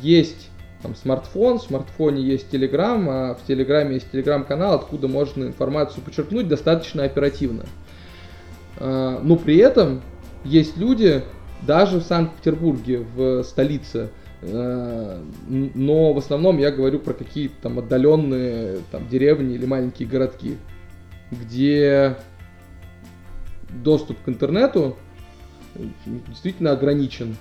есть 0.00 0.48
там 0.86 0.94
смартфон, 0.94 1.58
в 1.58 1.62
смартфоне 1.62 2.22
есть 2.22 2.48
Телеграм, 2.48 3.08
а 3.10 3.34
в 3.34 3.44
Телеграме 3.44 3.94
есть 3.94 4.10
Телеграм-канал, 4.12 4.74
откуда 4.76 5.08
можно 5.08 5.42
информацию 5.42 6.02
подчеркнуть 6.04 6.46
достаточно 6.46 7.02
оперативно. 7.02 7.64
А, 8.78 9.20
но 9.20 9.34
при 9.34 9.56
этом 9.56 10.00
есть 10.44 10.76
люди, 10.76 11.24
даже 11.62 11.98
в 11.98 12.04
Санкт-Петербурге, 12.04 13.04
в 13.16 13.42
столице, 13.42 14.10
э, 14.42 15.20
но 15.48 16.12
в 16.12 16.18
основном 16.18 16.58
я 16.58 16.70
говорю 16.70 17.00
про 17.00 17.14
какие-то 17.14 17.54
там 17.62 17.80
отдаленные 17.80 18.78
там, 18.92 19.08
деревни 19.08 19.56
или 19.56 19.66
маленькие 19.66 20.06
городки, 20.06 20.56
где 21.32 22.16
доступ 23.82 24.18
к 24.24 24.28
интернету 24.28 24.96
действительно 26.28 26.70
ограничен. 26.70 27.36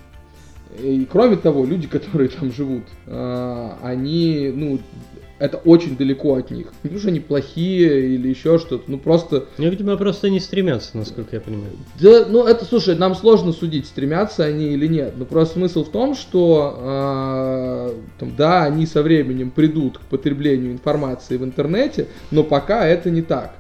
И 0.82 1.08
кроме 1.10 1.38
того, 1.38 1.66
люди, 1.66 1.88
которые 1.88 2.30
там 2.30 2.52
живут, 2.52 2.84
э, 3.08 3.70
они, 3.82 4.52
ну, 4.54 4.80
это 5.38 5.58
очень 5.58 5.98
далеко 5.98 6.36
от 6.36 6.50
них. 6.52 6.68
Не 6.68 6.90
потому 6.90 7.00
что 7.00 7.10
они 7.10 7.20
плохие 7.20 8.16
или 8.16 8.30
еще 8.30 8.58
что-то, 8.58 8.86
ну 8.88 8.98
просто... 8.98 9.46
Ну, 9.58 9.70
видимо, 9.70 9.98
просто 9.98 10.30
не 10.30 10.40
стремятся, 10.40 10.98
насколько 10.98 11.36
я 11.36 11.42
понимаю. 11.42 11.72
Да, 12.00 12.26
ну 12.28 12.46
это, 12.46 12.64
слушай, 12.66 12.96
нам 12.96 13.16
сложно 13.16 13.52
судить, 13.52 13.86
стремятся 13.86 14.46
они 14.46 14.68
или 14.68 14.88
нет. 14.88 15.16
Но 15.18 15.26
просто 15.26 15.56
смысл 15.56 15.84
в 15.84 15.90
том, 15.90 16.16
что, 16.16 16.78
э, 16.78 17.92
там, 18.20 18.36
да, 18.36 18.64
они 18.64 18.86
со 18.86 19.04
временем 19.04 19.52
придут 19.52 19.98
к 19.98 20.02
потреблению 20.02 20.72
информации 20.72 21.38
в 21.38 21.44
интернете, 21.44 22.08
но 22.32 22.44
пока 22.44 22.86
это 22.88 23.10
не 23.10 23.22
так. 23.22 23.56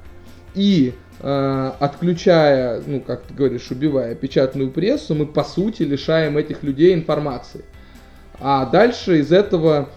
И 0.53 0.93
отключая, 1.25 2.83
ну, 2.85 3.01
как 3.01 3.23
ты 3.23 3.33
говоришь, 3.33 3.71
убивая 3.71 4.13
печатную 4.13 4.69
прессу, 4.69 5.15
мы, 5.15 5.25
по 5.25 5.43
сути, 5.43 5.81
лишаем 5.83 6.37
этих 6.37 6.61
людей 6.61 6.93
информации. 6.93 7.65
А 8.39 8.65
дальше 8.65 9.19
из 9.19 9.31
этого 9.31 9.89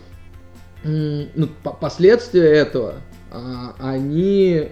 ну, 0.84 1.48
последствия 1.80 2.50
этого, 2.50 2.94
а, 3.30 3.74
они, 3.78 4.68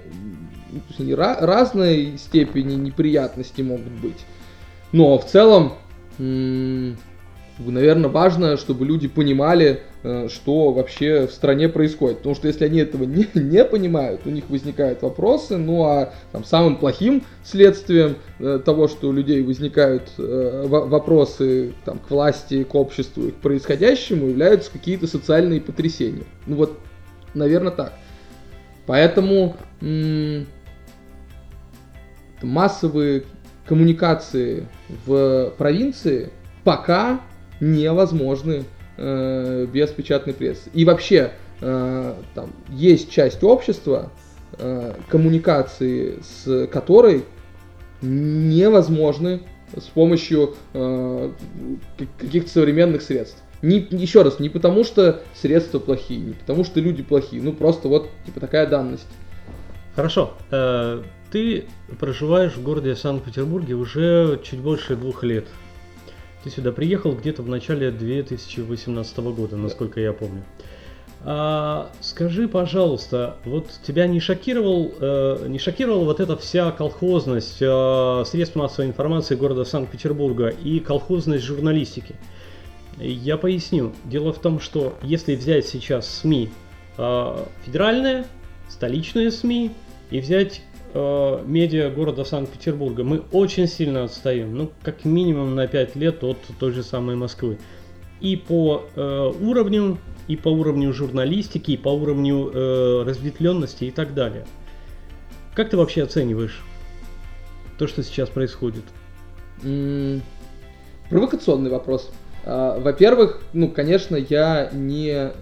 они 0.99 1.15
разной 1.15 2.15
степени 2.19 2.75
неприятности 2.75 3.63
могут 3.63 3.93
быть. 3.93 4.25
Но 4.93 5.19
в 5.19 5.27
целом, 5.27 5.75
наверное, 7.59 8.11
важно, 8.11 8.57
чтобы 8.57 8.85
люди 8.85 9.09
понимали, 9.09 9.81
э, 10.03 10.29
что 10.29 10.73
вообще 10.73 11.27
в 11.27 11.33
стране 11.33 11.69
происходит. 11.69 12.19
Потому 12.19 12.35
что 12.35 12.49
если 12.49 12.65
они 12.65 12.81
этого 12.81 13.05
не, 13.05 13.27
не 13.35 13.65
понимают, 13.65 14.23
у 14.27 14.31
них 14.31 14.45
возникают 14.49 15.03
вопросы. 15.03 15.57
Ну 15.57 15.85
а 15.85 16.13
там, 16.33 16.45
самым 16.45 16.77
плохим 16.77 17.23
следствием 17.45 18.17
э, 18.39 18.61
того, 18.65 18.89
что 18.89 19.09
у 19.09 19.13
людей 19.13 19.43
возникают 19.43 20.11
э, 20.19 20.67
вопросы 20.67 21.75
там, 21.85 21.99
к 21.99 22.11
власти, 22.11 22.65
к 22.65 22.75
обществу 22.75 23.29
и 23.29 23.31
к 23.31 23.37
происходящему, 23.37 24.27
являются 24.27 24.71
какие-то 24.71 25.07
социальные 25.07 25.61
потрясения. 25.61 26.25
Ну 26.47 26.57
вот, 26.57 26.79
наверное, 27.35 27.73
так. 27.73 27.95
Поэтому 28.87 29.57
массовые 32.43 33.25
коммуникации 33.67 34.69
в 35.07 35.53
провинции 35.59 36.31
пока 36.63 37.21
невозможны 37.61 38.65
э, 38.97 39.67
без 39.73 39.91
печатной 39.91 40.35
прессы. 40.35 40.71
И 40.75 40.85
вообще, 40.85 41.33
э, 41.61 42.15
там, 42.35 42.53
есть 42.69 43.11
часть 43.11 43.43
общества, 43.43 44.11
э, 44.59 44.95
коммуникации 45.09 46.19
с 46.23 46.67
которой 46.69 47.25
невозможны 48.03 49.43
с 49.77 49.85
помощью 49.85 50.55
э, 50.75 51.31
каких-то 52.19 52.51
современных 52.51 53.03
средств. 53.03 53.43
Не, 53.63 53.87
еще 53.91 54.23
раз, 54.23 54.39
не 54.39 54.49
потому 54.49 54.85
что 54.85 55.23
средства 55.35 55.79
плохие, 55.79 56.21
не 56.21 56.33
потому 56.35 56.63
что 56.65 56.79
люди 56.81 57.03
плохие, 57.03 57.43
ну 57.43 57.53
просто 57.53 57.89
вот 57.89 58.09
типа 58.27 58.41
такая 58.41 58.67
данность. 58.67 59.09
Хорошо. 59.95 60.35
Э, 60.51 61.03
ты 61.31 61.65
проживаешь 61.99 62.53
в 62.53 62.63
городе 62.63 62.95
Санкт-Петербурге 62.95 63.75
уже 63.75 64.41
чуть 64.45 64.61
больше 64.61 64.95
двух 64.95 65.25
лет. 65.25 65.47
Ты 66.47 66.53
сюда 66.53 66.71
приехал 66.71 67.11
где-то 67.11 67.43
в 67.43 67.49
начале 67.49 67.91
2018 67.91 69.19
года, 69.19 69.57
насколько 69.57 69.99
я 69.99 70.13
помню. 70.13 70.45
А, 71.25 71.91
скажи, 72.01 72.47
пожалуйста, 72.47 73.35
вот 73.45 73.69
тебя 73.85 74.07
не 74.07 74.21
шокировал, 74.21 74.93
э, 75.01 75.47
не 75.49 75.59
шокировала 75.59 76.05
вот 76.05 76.21
эта 76.21 76.37
вся 76.37 76.71
колхозность 76.71 77.59
э, 77.61 78.23
средств 78.27 78.55
массовой 78.55 78.87
информации 78.87 79.35
города 79.35 79.65
Санкт-Петербурга 79.65 80.47
и 80.47 80.79
колхозность 80.79 81.43
журналистики? 81.43 82.15
Я 82.97 83.39
поясню. 83.39 83.93
Дело 84.05 84.33
в 84.33 84.39
том, 84.39 84.61
что 84.61 84.97
если 85.03 85.35
взять 85.35 85.67
сейчас 85.67 86.09
СМИ 86.09 86.51
э, 86.97 87.45
федеральные, 87.65 88.25
столичные 88.69 89.33
СМИ 89.33 89.73
и 90.13 90.21
взять 90.21 90.63
э, 90.97 91.43
медиа 91.45 91.91
города 91.91 92.25
Санкт-Петербурга, 92.25 93.05
мы 93.05 93.23
очень 93.33 93.69
сильно 93.69 94.05
отстаем, 94.05 94.57
ну 94.57 94.71
как 94.83 95.05
минимум 95.05 95.55
на 95.55 95.67
5 95.67 95.97
лет 95.97 96.25
от 96.25 96.39
той 96.59 96.73
же 96.73 96.83
самой 96.83 97.17
Москвы. 97.17 97.59
И 98.21 98.37
по 98.37 98.85
э, 98.95 99.33
уровню 99.41 99.99
и 100.27 100.37
по 100.37 100.49
уровню 100.49 100.93
журналистики, 100.93 101.73
и 101.73 101.77
по 101.77 101.91
уровню 101.91 102.51
э, 102.53 103.03
разветвленности 103.05 103.85
и 103.85 103.91
так 103.91 104.15
далее. 104.15 104.47
Как 105.55 105.71
ты 105.71 105.77
вообще 105.77 106.03
оцениваешь 106.03 106.63
то, 107.79 107.87
что 107.87 108.03
сейчас 108.03 108.29
происходит? 108.29 108.85
М-м- 109.63 110.23
провокационный 111.09 111.71
вопрос. 111.71 112.11
А, 112.45 112.79
во-первых, 112.79 113.43
ну, 113.53 113.69
конечно, 113.69 114.17
я 114.17 114.71
не, 114.73 115.33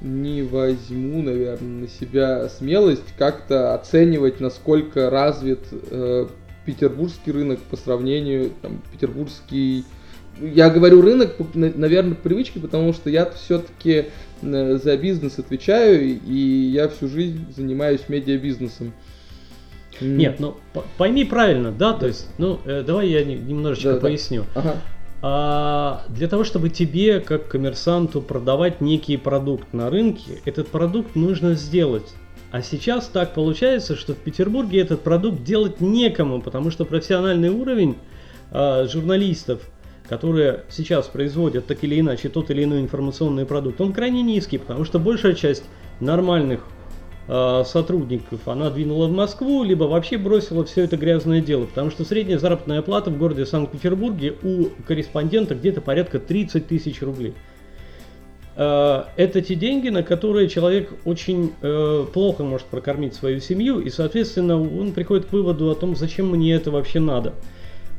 не 0.00 0.42
возьму, 0.42 1.22
наверное, 1.22 1.82
на 1.82 1.88
себя 1.88 2.48
смелость 2.48 3.14
как-то 3.18 3.74
оценивать, 3.74 4.40
насколько 4.40 5.10
развит 5.10 5.60
э, 5.70 6.26
петербургский 6.64 7.32
рынок 7.32 7.60
по 7.70 7.76
сравнению, 7.76 8.50
там, 8.62 8.82
петербургский 8.92 9.84
я 10.40 10.70
говорю 10.70 11.02
рынок, 11.02 11.34
наверное, 11.54 12.14
по 12.14 12.22
привычке, 12.22 12.60
потому 12.60 12.92
что 12.92 13.10
я 13.10 13.30
все-таки 13.30 14.06
э, 14.42 14.78
за 14.82 14.96
бизнес 14.96 15.38
отвечаю, 15.38 16.18
и 16.18 16.70
я 16.72 16.88
всю 16.88 17.08
жизнь 17.08 17.46
занимаюсь 17.54 18.00
медиабизнесом. 18.08 18.92
Нет, 20.00 20.40
ну 20.40 20.56
пойми 20.96 21.24
правильно, 21.24 21.72
да, 21.72 21.92
то 21.92 22.06
есть, 22.06 22.26
ну 22.38 22.58
э, 22.64 22.82
давай 22.82 23.08
я 23.08 23.22
немножечко 23.22 23.94
да, 23.94 24.00
поясню. 24.00 24.46
Да. 24.54 24.60
Ага. 24.60 24.76
А, 25.22 26.04
для 26.08 26.28
того, 26.28 26.44
чтобы 26.44 26.70
тебе, 26.70 27.20
как 27.20 27.48
коммерсанту, 27.48 28.20
продавать 28.20 28.80
некий 28.80 29.16
продукт 29.16 29.72
на 29.72 29.90
рынке, 29.90 30.40
этот 30.44 30.68
продукт 30.68 31.14
нужно 31.14 31.54
сделать. 31.54 32.14
А 32.50 32.62
сейчас 32.62 33.06
так 33.06 33.34
получается, 33.34 33.96
что 33.96 34.14
в 34.14 34.18
Петербурге 34.18 34.80
этот 34.80 35.02
продукт 35.02 35.44
делать 35.44 35.80
некому, 35.80 36.40
потому 36.40 36.70
что 36.70 36.84
профессиональный 36.84 37.50
уровень 37.50 37.96
а, 38.50 38.86
журналистов– 38.86 39.60
которые 40.10 40.64
сейчас 40.68 41.06
производят 41.06 41.66
так 41.66 41.84
или 41.84 42.00
иначе 42.00 42.28
тот 42.28 42.50
или 42.50 42.64
иной 42.64 42.80
информационный 42.80 43.46
продукт, 43.46 43.80
он 43.80 43.92
крайне 43.92 44.22
низкий, 44.22 44.58
потому 44.58 44.84
что 44.84 44.98
большая 44.98 45.34
часть 45.34 45.62
нормальных 46.00 46.62
э, 46.62 46.79
сотрудников 47.64 48.48
она 48.48 48.70
двинула 48.70 49.06
в 49.06 49.12
Москву, 49.12 49.62
либо 49.62 49.84
вообще 49.84 50.18
бросила 50.18 50.64
все 50.64 50.82
это 50.82 50.96
грязное 50.96 51.40
дело, 51.40 51.66
потому 51.66 51.90
что 51.90 52.04
средняя 52.04 52.38
заработная 52.38 52.82
плата 52.82 53.10
в 53.10 53.18
городе 53.18 53.46
Санкт-Петербурге 53.46 54.34
у 54.42 54.66
корреспондента 54.86 55.54
где-то 55.54 55.80
порядка 55.80 56.18
30 56.18 56.66
тысяч 56.66 57.00
рублей. 57.02 57.34
Э, 58.56 59.04
это 59.16 59.40
те 59.40 59.54
деньги, 59.54 59.88
на 59.88 60.02
которые 60.02 60.48
человек 60.48 60.92
очень 61.04 61.52
э, 61.62 62.04
плохо 62.12 62.42
может 62.44 62.66
прокормить 62.66 63.14
свою 63.14 63.40
семью, 63.40 63.80
и, 63.80 63.88
соответственно, 63.88 64.60
он 64.60 64.92
приходит 64.92 65.26
к 65.26 65.32
выводу 65.32 65.70
о 65.70 65.74
том, 65.74 65.96
зачем 65.96 66.28
мне 66.28 66.52
это 66.52 66.70
вообще 66.70 67.00
надо. 67.00 67.32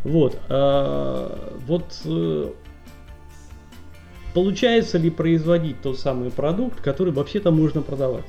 Вот. 0.04 0.38
Вот 0.50 1.86
э, 2.06 2.52
получается 4.34 4.98
ли 4.98 5.10
производить 5.10 5.82
тот 5.82 6.00
самый 6.00 6.32
продукт, 6.32 6.82
который 6.82 7.14
вообще-то 7.14 7.52
можно 7.52 7.82
продавать? 7.82 8.26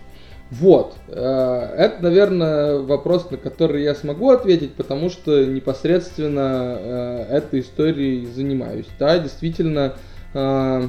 Вот. 0.52 0.96
Э, 1.08 1.74
это, 1.78 2.02
наверное, 2.02 2.78
вопрос, 2.78 3.30
на 3.30 3.38
который 3.38 3.84
я 3.84 3.94
смогу 3.94 4.30
ответить, 4.30 4.74
потому 4.74 5.08
что 5.08 5.46
непосредственно 5.46 6.76
э, 6.78 7.38
этой 7.38 7.60
историей 7.60 8.26
занимаюсь. 8.26 8.86
Да, 8.98 9.18
действительно, 9.18 9.94
я 10.34 10.88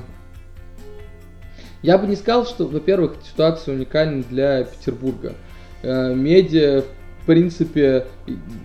бы 1.97 2.08
не 2.08 2.15
сказал, 2.15 2.45
что, 2.45 2.65
во-первых, 2.65 3.15
ситуация 3.26 3.76
уникальна 3.76 4.23
для 4.23 4.63
Петербурга. 4.63 5.34
Медиа, 5.84 6.84
в 7.21 7.26
принципе, 7.26 8.06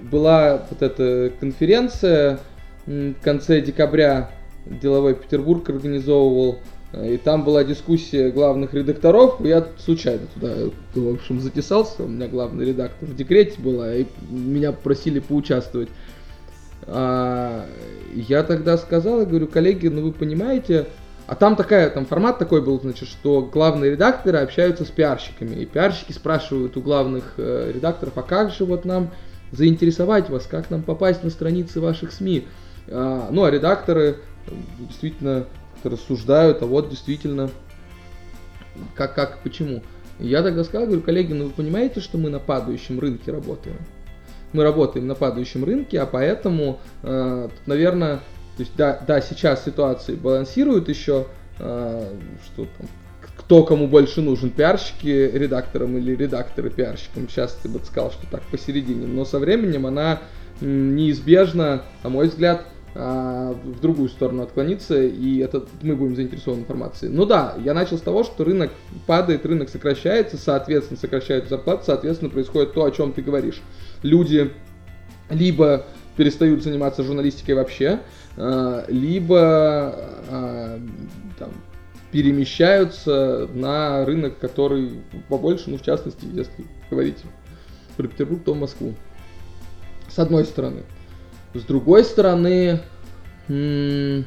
была 0.08 0.62
вот 0.70 0.82
эта 0.82 1.32
конференция 1.40 2.38
в 2.86 3.14
конце 3.24 3.60
декабря 3.60 4.30
деловой 4.66 5.14
Петербург 5.14 5.68
организовывал, 5.68 6.54
э, 6.54 6.58
и 6.92 7.18
там 7.18 7.44
была 7.44 7.64
дискуссия 7.64 8.30
главных 8.30 8.72
редакторов, 8.72 9.44
я 9.44 9.66
случайно 9.78 10.26
туда, 10.34 10.54
в 10.94 11.14
общем, 11.14 11.40
затесался, 11.40 12.04
у 12.04 12.08
меня 12.08 12.28
главный 12.28 12.64
редактор 12.64 13.08
в 13.08 13.14
декрете 13.14 13.60
была, 13.60 13.94
и 13.94 14.06
меня 14.30 14.72
просили 14.72 15.18
поучаствовать. 15.18 15.90
А, 16.86 17.66
я 18.14 18.42
тогда 18.42 18.78
сказал, 18.78 19.20
я 19.20 19.26
говорю, 19.26 19.48
коллеги, 19.48 19.88
ну 19.88 20.02
вы 20.02 20.12
понимаете, 20.12 20.86
а 21.26 21.34
там 21.34 21.56
такая, 21.56 21.90
там 21.90 22.06
формат 22.06 22.38
такой 22.38 22.62
был, 22.62 22.80
значит, 22.80 23.06
что 23.06 23.42
главные 23.42 23.90
редакторы 23.90 24.38
общаются 24.38 24.86
с 24.86 24.88
пиарщиками. 24.88 25.56
И 25.56 25.66
пиарщики 25.66 26.12
спрашивают 26.12 26.78
у 26.78 26.80
главных 26.80 27.34
э, 27.36 27.70
редакторов, 27.74 28.16
а 28.16 28.22
как 28.22 28.50
же 28.50 28.64
вот 28.64 28.86
нам 28.86 29.10
заинтересовать 29.52 30.30
вас, 30.30 30.46
как 30.46 30.70
нам 30.70 30.82
попасть 30.82 31.22
на 31.22 31.28
страницы 31.28 31.82
ваших 31.82 32.12
СМИ? 32.12 32.46
А, 32.88 33.28
ну, 33.30 33.44
а 33.44 33.50
редакторы 33.50 34.16
э, 34.46 34.50
действительно 34.78 35.44
рассуждают, 35.84 36.62
а 36.62 36.66
вот 36.66 36.90
действительно, 36.90 37.50
как, 38.94 39.14
как, 39.14 39.38
почему. 39.42 39.82
Я 40.18 40.42
тогда 40.42 40.64
сказал, 40.64 40.86
говорю, 40.86 41.02
коллеги, 41.02 41.32
ну 41.32 41.44
вы 41.44 41.50
понимаете, 41.50 42.00
что 42.00 42.18
мы 42.18 42.30
на 42.30 42.40
падающем 42.40 42.98
рынке 42.98 43.30
работаем? 43.30 43.76
Мы 44.52 44.64
работаем 44.64 45.06
на 45.06 45.14
падающем 45.14 45.64
рынке, 45.64 46.00
а 46.00 46.06
поэтому, 46.06 46.80
э, 47.02 47.48
наверное, 47.66 48.16
то 48.56 48.62
есть, 48.62 48.72
да, 48.76 49.00
да, 49.06 49.20
сейчас 49.20 49.64
ситуации 49.64 50.14
балансируют 50.14 50.88
еще, 50.88 51.26
э, 51.58 52.12
что 52.44 52.66
там, 52.76 52.88
кто 53.36 53.62
кому 53.62 53.86
больше 53.86 54.20
нужен, 54.20 54.50
пиарщики 54.50 55.06
редакторам 55.06 55.96
или 55.96 56.16
редакторы 56.16 56.70
пиарщикам. 56.70 57.28
Сейчас 57.28 57.56
ты 57.62 57.68
бы 57.68 57.78
сказал, 57.84 58.10
что 58.10 58.26
так 58.30 58.42
посередине. 58.42 59.06
Но 59.06 59.24
со 59.24 59.38
временем 59.38 59.86
она 59.86 60.20
неизбежно, 60.60 61.82
на 62.02 62.10
мой 62.10 62.28
взгляд, 62.28 62.66
а, 63.00 63.52
в 63.52 63.78
другую 63.78 64.08
сторону 64.08 64.42
отклониться, 64.42 65.00
и 65.00 65.38
это 65.38 65.64
мы 65.82 65.94
будем 65.94 66.16
заинтересованы 66.16 66.62
информацией. 66.62 67.12
Ну 67.12 67.26
да, 67.26 67.54
я 67.64 67.72
начал 67.72 67.96
с 67.96 68.00
того, 68.00 68.24
что 68.24 68.42
рынок 68.42 68.72
падает, 69.06 69.46
рынок 69.46 69.68
сокращается, 69.68 70.36
соответственно, 70.36 70.98
сокращают 70.98 71.48
зарплаты, 71.48 71.84
соответственно, 71.86 72.28
происходит 72.28 72.72
то, 72.72 72.84
о 72.84 72.90
чем 72.90 73.12
ты 73.12 73.22
говоришь. 73.22 73.62
Люди 74.02 74.50
либо 75.30 75.84
перестают 76.16 76.64
заниматься 76.64 77.04
журналистикой 77.04 77.54
вообще, 77.54 78.00
а, 78.36 78.84
либо 78.88 79.38
а, 79.38 80.80
там, 81.38 81.50
перемещаются 82.10 83.48
на 83.54 84.04
рынок, 84.06 84.40
который 84.40 85.02
побольше, 85.28 85.70
ну, 85.70 85.78
в 85.78 85.82
частности, 85.82 86.24
если 86.32 86.66
говорить 86.90 87.18
про 87.96 88.08
Петербург, 88.08 88.42
то 88.44 88.56
Москву. 88.56 88.94
С 90.08 90.18
одной 90.18 90.44
стороны. 90.44 90.82
С 91.58 91.64
другой 91.64 92.04
стороны, 92.04 92.80
ну, 93.48 94.24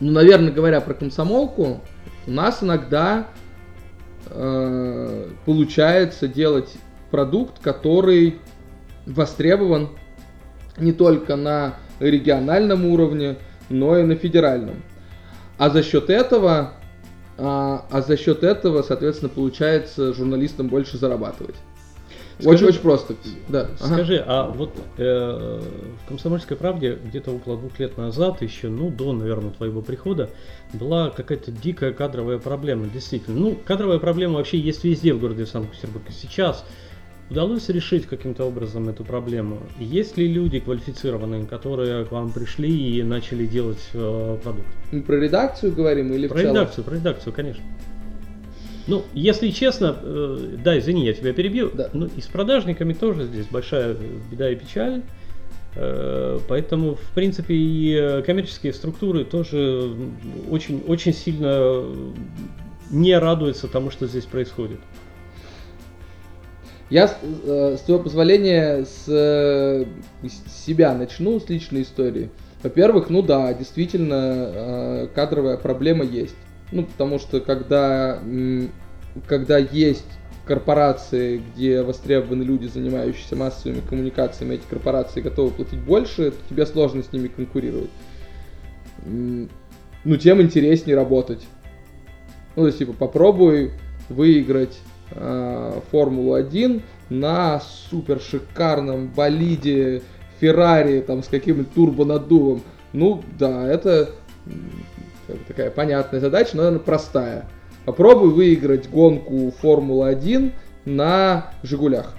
наверное, 0.00 0.50
говоря 0.50 0.80
про 0.80 0.94
комсомолку, 0.94 1.80
у 2.26 2.30
нас 2.30 2.60
иногда 2.60 3.28
э, 4.26 5.28
получается 5.46 6.26
делать 6.26 6.74
продукт, 7.12 7.60
который 7.60 8.40
востребован 9.06 9.90
не 10.78 10.92
только 10.92 11.36
на 11.36 11.76
региональном 12.00 12.86
уровне, 12.86 13.36
но 13.68 13.98
и 13.98 14.02
на 14.02 14.16
федеральном. 14.16 14.82
А 15.58 15.70
за 15.70 15.84
счет 15.84 16.10
этого, 16.10 16.72
а, 17.36 17.86
а 17.88 18.02
за 18.02 18.16
счет 18.16 18.42
этого, 18.42 18.82
соответственно, 18.82 19.28
получается 19.28 20.12
журналистам 20.12 20.66
больше 20.66 20.98
зарабатывать. 20.98 21.54
Очень-очень 22.44 22.80
просто. 22.80 23.14
Да. 23.48 23.68
Скажи, 23.78 24.16
ага. 24.16 24.24
а 24.28 24.50
вот 24.50 24.72
э, 24.96 25.60
в 26.04 26.08
«Комсомольской 26.08 26.56
правде» 26.56 26.98
где-то 27.04 27.32
около 27.32 27.56
двух 27.56 27.78
лет 27.78 27.96
назад, 27.96 28.42
еще, 28.42 28.68
ну, 28.68 28.90
до, 28.90 29.12
наверное, 29.12 29.50
твоего 29.50 29.82
прихода, 29.82 30.30
была 30.72 31.10
какая-то 31.10 31.50
дикая 31.50 31.92
кадровая 31.92 32.38
проблема, 32.38 32.86
действительно. 32.86 33.38
Ну, 33.38 33.58
кадровая 33.64 33.98
проблема 33.98 34.34
вообще 34.34 34.58
есть 34.58 34.84
везде 34.84 35.12
в 35.14 35.20
городе 35.20 35.46
Санкт-Петербург. 35.46 36.04
Сейчас 36.10 36.64
удалось 37.30 37.68
решить 37.68 38.06
каким-то 38.06 38.44
образом 38.44 38.88
эту 38.88 39.04
проблему? 39.04 39.58
Есть 39.78 40.16
ли 40.16 40.26
люди 40.26 40.60
квалифицированные, 40.60 41.46
которые 41.46 42.04
к 42.04 42.12
вам 42.12 42.32
пришли 42.32 42.98
и 42.98 43.02
начали 43.02 43.46
делать 43.46 43.84
э, 43.92 44.38
продукт? 44.42 44.68
Мы 44.92 45.02
про 45.02 45.16
редакцию 45.16 45.72
говорим 45.72 46.12
или 46.12 46.26
про 46.28 46.36
в 46.36 46.40
целом? 46.40 46.54
редакцию, 46.54 46.84
про 46.84 46.94
редакцию, 46.94 47.32
конечно. 47.32 47.64
Ну, 48.88 49.04
если 49.12 49.50
честно, 49.50 49.96
э, 50.02 50.56
да, 50.64 50.78
извини, 50.78 51.04
я 51.04 51.12
тебя 51.12 51.34
перебью. 51.34 51.70
Да. 51.72 51.90
Ну, 51.92 52.08
и 52.16 52.20
с 52.22 52.26
продажниками 52.26 52.94
тоже 52.94 53.26
здесь 53.26 53.46
большая 53.46 53.94
беда 54.30 54.50
и 54.50 54.56
печаль. 54.56 55.02
Э, 55.76 56.38
Поэтому, 56.48 56.94
в 56.94 57.10
принципе, 57.14 57.54
и 57.54 57.94
э, 57.94 58.22
коммерческие 58.22 58.72
структуры 58.72 59.26
тоже 59.26 59.94
очень, 60.50 60.82
очень 60.88 61.12
сильно 61.12 61.84
не 62.90 63.16
радуются 63.18 63.68
тому, 63.68 63.90
что 63.90 64.06
здесь 64.06 64.24
происходит. 64.24 64.80
Я, 66.88 67.08
с, 67.08 67.18
э, 67.22 67.76
твоего 67.84 68.02
позволения, 68.02 68.86
с, 68.86 69.04
э, 69.06 69.84
с 70.26 70.64
себя 70.64 70.94
начну, 70.94 71.38
с 71.38 71.50
личной 71.50 71.82
истории. 71.82 72.30
Во-первых, 72.62 73.10
ну 73.10 73.20
да, 73.20 73.52
действительно, 73.52 75.08
кадровая 75.14 75.58
проблема 75.58 76.04
есть. 76.04 76.34
Ну, 76.70 76.84
потому 76.84 77.18
что 77.18 77.40
когда, 77.40 78.20
когда 79.26 79.58
есть 79.58 80.04
корпорации, 80.44 81.42
где 81.54 81.82
востребованы 81.82 82.42
люди, 82.42 82.66
занимающиеся 82.66 83.36
массовыми 83.36 83.80
коммуникациями, 83.80 84.54
эти 84.54 84.66
корпорации 84.68 85.20
готовы 85.20 85.50
платить 85.50 85.80
больше, 85.80 86.30
то 86.30 86.36
тебе 86.48 86.66
сложно 86.66 87.02
с 87.02 87.12
ними 87.12 87.28
конкурировать. 87.28 87.90
Ну, 89.04 90.16
тем 90.16 90.40
интереснее 90.40 90.96
работать. 90.96 91.46
Ну, 92.56 92.62
то 92.62 92.66
есть, 92.66 92.78
типа, 92.78 92.92
попробуй 92.92 93.72
выиграть 94.08 94.78
э, 95.10 95.80
Формулу-1 95.90 96.82
на 97.10 97.60
супер 97.60 98.20
шикарном 98.20 99.08
болиде 99.08 100.02
Феррари, 100.40 101.00
там, 101.00 101.22
с 101.22 101.28
каким-нибудь 101.28 101.72
турбонаддувом. 101.74 102.62
Ну, 102.92 103.22
да, 103.38 103.66
это 103.66 104.10
как 105.28 105.36
такая 105.46 105.70
понятная 105.70 106.20
задача, 106.20 106.56
но 106.56 106.66
она 106.66 106.78
простая. 106.78 107.46
Попробуй 107.84 108.30
выиграть 108.30 108.88
гонку 108.90 109.52
Формулы-1 109.60 110.52
на 110.84 111.52
Жигулях. 111.62 112.14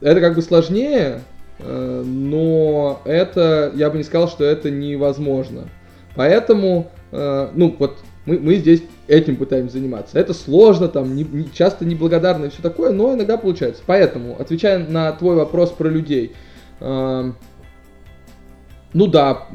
Это 0.00 0.20
как 0.20 0.34
бы 0.34 0.42
сложнее, 0.42 1.20
э, 1.60 2.02
но 2.04 3.00
это, 3.04 3.72
я 3.74 3.90
бы 3.90 3.96
не 3.96 4.04
сказал, 4.04 4.28
что 4.28 4.44
это 4.44 4.70
невозможно. 4.70 5.68
Поэтому, 6.16 6.90
э, 7.12 7.48
ну 7.54 7.74
вот, 7.78 7.98
мы, 8.26 8.38
мы 8.38 8.56
здесь 8.56 8.82
этим 9.06 9.36
пытаемся 9.36 9.74
заниматься. 9.74 10.18
Это 10.18 10.34
сложно, 10.34 10.88
там, 10.88 11.14
не- 11.14 11.24
не- 11.24 11.52
часто 11.52 11.84
неблагодарно 11.84 12.46
и 12.46 12.50
все 12.50 12.62
такое, 12.62 12.92
но 12.92 13.14
иногда 13.14 13.36
получается. 13.36 13.82
Поэтому, 13.86 14.36
отвечая 14.38 14.78
на 14.86 15.12
твой 15.12 15.36
вопрос 15.36 15.70
про 15.70 15.88
людей, 15.88 16.32
э, 16.80 17.32
ну 18.92 19.06
да, 19.06 19.46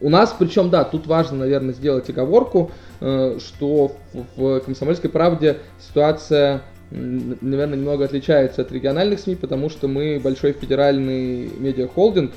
у 0.00 0.10
нас, 0.10 0.34
причем, 0.38 0.70
да, 0.70 0.84
тут 0.84 1.06
важно, 1.06 1.38
наверное, 1.38 1.74
сделать 1.74 2.08
оговорку, 2.10 2.70
э, 3.00 3.38
что 3.38 3.96
в, 4.36 4.60
«Комсомольской 4.60 5.08
правде» 5.08 5.58
ситуация, 5.80 6.62
наверное, 6.90 7.78
немного 7.78 8.04
отличается 8.04 8.62
от 8.62 8.72
региональных 8.72 9.20
СМИ, 9.20 9.36
потому 9.36 9.70
что 9.70 9.88
мы 9.88 10.20
большой 10.22 10.52
федеральный 10.52 11.50
медиахолдинг, 11.58 12.32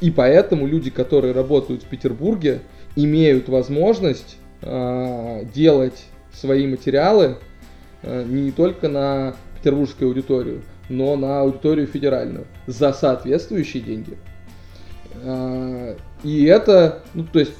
и 0.00 0.10
поэтому 0.10 0.66
люди, 0.66 0.90
которые 0.90 1.32
работают 1.32 1.84
в 1.84 1.86
Петербурге, 1.86 2.60
имеют 2.96 3.48
возможность 3.48 4.36
э, 4.62 5.44
делать 5.54 6.04
свои 6.32 6.66
материалы 6.66 7.36
э, 8.02 8.24
не 8.26 8.50
только 8.50 8.88
на 8.88 9.36
петербургскую 9.56 10.08
аудиторию, 10.08 10.62
но 10.88 11.14
на 11.16 11.40
аудиторию 11.40 11.86
федеральную 11.86 12.46
за 12.66 12.92
соответствующие 12.92 13.82
деньги. 13.82 14.18
И 16.24 16.44
это, 16.44 17.02
ну, 17.12 17.24
то 17.30 17.38
есть, 17.38 17.52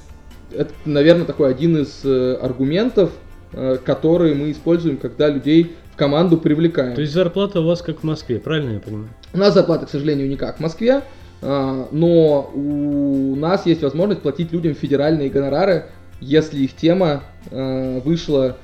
это, 0.50 0.72
наверное, 0.84 1.26
такой 1.26 1.50
один 1.50 1.76
из 1.76 2.00
э, 2.04 2.34
аргументов, 2.40 3.12
э, 3.52 3.76
которые 3.84 4.34
мы 4.34 4.50
используем, 4.50 4.96
когда 4.96 5.28
людей 5.28 5.76
в 5.92 5.96
команду 5.96 6.38
привлекаем. 6.38 6.94
То 6.94 7.02
есть 7.02 7.12
зарплата 7.12 7.60
у 7.60 7.66
вас 7.66 7.82
как 7.82 8.00
в 8.00 8.02
Москве, 8.02 8.40
правильно 8.40 8.72
я 8.72 8.80
понимаю? 8.80 9.10
У 9.32 9.38
нас 9.38 9.54
зарплата, 9.54 9.86
к 9.86 9.90
сожалению, 9.90 10.28
не 10.28 10.36
как 10.36 10.56
в 10.56 10.60
Москве, 10.60 11.02
а, 11.42 11.88
но 11.92 12.50
у 12.54 13.36
нас 13.36 13.66
есть 13.66 13.82
возможность 13.82 14.22
платить 14.22 14.50
людям 14.50 14.74
федеральные 14.74 15.28
гонорары, 15.28 15.84
если 16.20 16.60
их 16.60 16.74
тема 16.74 17.22
э, 17.50 18.00
вышла 18.00 18.56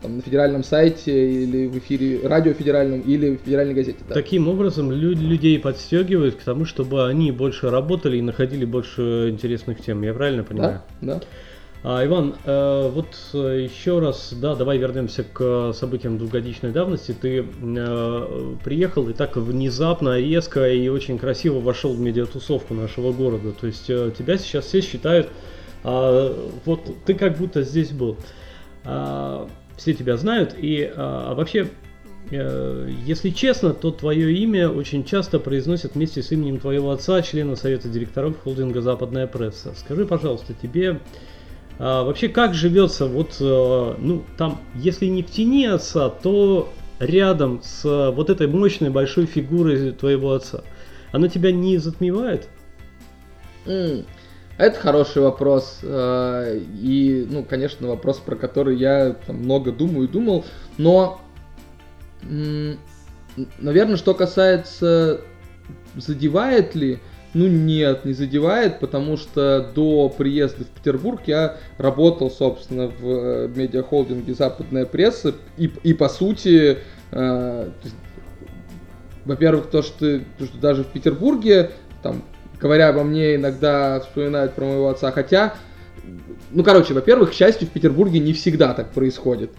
там, 0.00 0.16
на 0.16 0.22
федеральном 0.22 0.64
сайте 0.64 1.44
или 1.44 1.66
в 1.66 1.78
эфире 1.78 2.26
радио 2.26 2.52
федеральном 2.52 3.00
или 3.00 3.36
в 3.36 3.40
федеральной 3.40 3.74
газете. 3.74 3.98
да. 4.08 4.14
Таким 4.14 4.48
образом 4.48 4.90
лю- 4.90 5.14
людей 5.16 5.58
подстегивают 5.58 6.36
к 6.36 6.42
тому, 6.42 6.64
чтобы 6.64 7.06
они 7.06 7.30
больше 7.32 7.70
работали 7.70 8.18
и 8.18 8.22
находили 8.22 8.64
больше 8.64 9.28
интересных 9.30 9.80
тем. 9.80 10.02
Я 10.02 10.14
правильно 10.14 10.44
понимаю? 10.44 10.82
Да, 11.00 11.14
да. 11.14 11.20
А, 11.84 12.06
Иван, 12.06 12.36
э, 12.44 12.90
вот 12.94 13.08
э, 13.34 13.62
еще 13.64 13.98
раз, 13.98 14.32
да, 14.40 14.54
давай 14.54 14.78
вернемся 14.78 15.24
к 15.24 15.72
событиям 15.72 16.16
двухгодичной 16.16 16.70
давности. 16.70 17.12
Ты 17.12 17.44
э, 17.44 18.54
приехал 18.64 19.08
и 19.08 19.12
так 19.12 19.36
внезапно, 19.36 20.16
резко 20.16 20.70
и 20.70 20.88
очень 20.88 21.18
красиво 21.18 21.58
вошел 21.58 21.92
в 21.92 21.98
медиатусовку 21.98 22.74
нашего 22.74 23.12
города. 23.12 23.50
То 23.50 23.66
есть 23.66 23.90
э, 23.90 24.12
тебя 24.16 24.38
сейчас 24.38 24.66
все 24.66 24.80
считают, 24.80 25.28
а, 25.82 26.32
вот 26.64 26.88
ты 27.04 27.14
как 27.14 27.36
будто 27.36 27.62
здесь 27.62 27.90
был. 27.90 28.16
А, 28.84 29.48
все 29.82 29.94
тебя 29.94 30.16
знают, 30.16 30.54
и 30.56 30.90
а, 30.94 31.34
вообще, 31.34 31.68
э, 32.30 32.90
если 33.04 33.30
честно, 33.30 33.74
то 33.74 33.90
твое 33.90 34.32
имя 34.32 34.70
очень 34.70 35.04
часто 35.04 35.40
произносят 35.40 35.96
вместе 35.96 36.22
с 36.22 36.30
именем 36.30 36.60
твоего 36.60 36.92
отца, 36.92 37.20
члена 37.20 37.56
совета 37.56 37.88
директоров 37.88 38.40
холдинга 38.42 38.80
«Западная 38.80 39.26
пресса». 39.26 39.74
Скажи, 39.76 40.06
пожалуйста, 40.06 40.54
тебе 40.54 41.00
а, 41.80 42.04
вообще 42.04 42.28
как 42.28 42.54
живется 42.54 43.06
вот, 43.06 43.36
э, 43.40 43.94
ну, 43.98 44.24
там, 44.38 44.60
если 44.76 45.06
не 45.06 45.24
в 45.24 45.30
тени 45.30 45.66
отца, 45.66 46.10
то 46.10 46.72
рядом 47.00 47.60
с 47.64 47.82
вот 48.12 48.30
этой 48.30 48.46
мощной 48.46 48.90
большой 48.90 49.26
фигурой 49.26 49.90
твоего 49.90 50.32
отца? 50.32 50.62
Она 51.10 51.28
тебя 51.28 51.50
не 51.50 51.78
затмевает? 51.78 52.48
М, 53.66 54.04
Это 54.58 54.78
хороший 54.78 55.22
вопрос. 55.22 55.80
э, 55.82 56.60
И, 56.80 57.26
ну, 57.30 57.44
конечно, 57.44 57.88
вопрос, 57.88 58.18
про 58.18 58.36
который 58.36 58.76
я 58.76 59.16
там, 59.26 59.36
много 59.36 59.72
думаю 59.72 60.08
и 60.08 60.10
думал. 60.10 60.44
Но, 60.78 61.20
наверное, 63.58 63.96
что 63.96 64.14
касается 64.14 65.20
задевает 65.96 66.74
ли, 66.74 67.00
ну 67.34 67.46
нет, 67.46 68.04
не 68.04 68.12
задевает, 68.12 68.78
потому 68.80 69.16
что 69.16 69.70
до 69.74 70.08
приезда 70.10 70.64
в 70.64 70.68
Петербург 70.68 71.22
я 71.26 71.56
работал, 71.78 72.30
собственно, 72.30 72.88
в 72.88 73.08
э, 73.08 73.48
медиахолдинге 73.48 74.34
«Западная 74.34 74.84
пресса», 74.84 75.34
и, 75.56 75.72
и 75.82 75.94
по 75.94 76.08
сути, 76.08 76.78
э, 77.10 77.70
во-первых, 79.24 79.70
то 79.70 79.82
что, 79.82 80.20
то, 80.38 80.44
что 80.44 80.58
даже 80.58 80.84
в 80.84 80.88
Петербурге, 80.88 81.70
там, 82.02 82.22
говоря 82.62 82.88
обо 82.88 83.02
мне, 83.02 83.34
иногда 83.34 84.00
вспоминают 84.00 84.54
про 84.54 84.64
моего 84.64 84.88
отца, 84.88 85.10
хотя, 85.10 85.54
ну, 86.52 86.62
короче, 86.62 86.94
во-первых, 86.94 87.30
к 87.30 87.34
счастью, 87.34 87.66
в 87.66 87.70
Петербурге 87.70 88.20
не 88.20 88.32
всегда 88.32 88.72
так 88.72 88.90
происходит, 88.90 89.50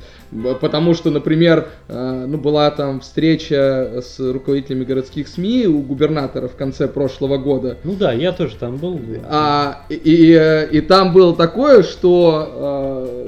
потому 0.61 0.93
что, 0.93 1.11
например, 1.11 1.67
э, 1.89 2.25
ну, 2.27 2.37
была 2.37 2.71
там 2.71 3.01
встреча 3.01 4.01
с 4.01 4.19
руководителями 4.19 4.85
городских 4.85 5.27
СМИ 5.27 5.67
у 5.67 5.81
губернатора 5.81 6.47
в 6.47 6.55
конце 6.55 6.87
прошлого 6.87 7.37
года, 7.37 7.77
Ну 7.83 7.95
да, 7.95 8.13
я 8.13 8.31
тоже 8.31 8.55
там 8.55 8.77
был. 8.77 8.99
а, 9.29 9.85
и, 9.89 9.95
и, 9.95 10.77
и 10.77 10.81
там 10.81 11.11
было 11.13 11.35
такое, 11.35 11.83
что 11.83 13.27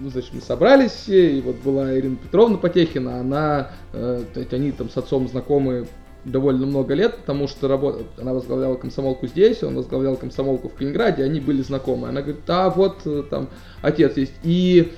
ну, 0.00 0.10
значит, 0.10 0.30
мы 0.34 0.40
собрались 0.40 0.92
все, 0.92 1.38
и 1.38 1.40
вот 1.40 1.56
была 1.64 1.96
Ирина 1.96 2.16
Петровна 2.16 2.56
Потехина, 2.56 3.20
она, 3.20 3.70
э, 3.92 4.22
то 4.32 4.40
есть 4.40 4.52
они 4.52 4.72
там 4.72 4.90
с 4.90 4.96
отцом 4.96 5.28
знакомы 5.28 5.86
довольно 6.24 6.66
много 6.66 6.94
лет, 6.94 7.16
потому 7.16 7.48
что 7.48 7.68
работа, 7.68 8.04
она 8.20 8.32
возглавляла 8.32 8.76
комсомолку 8.76 9.26
здесь, 9.26 9.62
он 9.62 9.74
возглавлял 9.76 10.16
комсомолку 10.16 10.68
в 10.68 10.74
Калининграде, 10.74 11.24
они 11.24 11.40
были 11.40 11.62
знакомы. 11.62 12.08
Она 12.08 12.22
говорит, 12.22 12.42
а 12.48 12.70
вот 12.70 13.00
э, 13.04 13.24
там 13.28 13.48
отец 13.82 14.16
есть. 14.16 14.34
И 14.44 14.92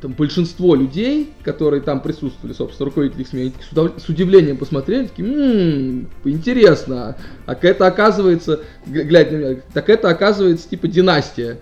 там 0.00 0.12
большинство 0.12 0.74
людей, 0.74 1.32
которые 1.42 1.82
там 1.82 2.00
присутствовали, 2.00 2.54
собственно, 2.54 2.86
руководители 2.86 3.24
СМИ, 3.24 3.40
они 3.42 3.52
с, 3.60 3.72
удов- 3.72 4.00
с 4.00 4.08
удивлением 4.08 4.56
посмотрели, 4.56 5.06
такие, 5.06 5.28
«М, 5.28 6.08
интересно, 6.24 7.16
а 7.46 7.58
это 7.60 7.86
оказывается, 7.86 8.60
глядя 8.86 9.32
на 9.32 9.36
меня, 9.36 9.56
так 9.72 9.88
это 9.90 10.08
оказывается 10.08 10.68
типа 10.68 10.88
династия. 10.88 11.58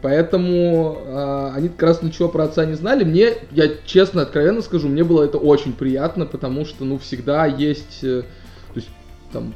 Поэтому 0.00 0.96
а, 1.04 1.52
они 1.54 1.68
как 1.68 1.82
раз 1.82 2.02
ничего 2.02 2.30
про 2.30 2.44
отца 2.44 2.64
не 2.64 2.74
знали. 2.74 3.04
Мне, 3.04 3.34
я 3.50 3.68
честно, 3.84 4.22
откровенно 4.22 4.62
скажу, 4.62 4.88
мне 4.88 5.04
было 5.04 5.24
это 5.24 5.36
очень 5.36 5.74
приятно, 5.74 6.24
потому 6.24 6.64
что, 6.64 6.86
ну, 6.86 6.96
всегда 6.96 7.44
есть, 7.44 8.02
э, 8.02 8.22
то 8.22 8.74
есть, 8.74 8.88
там, 9.32 9.54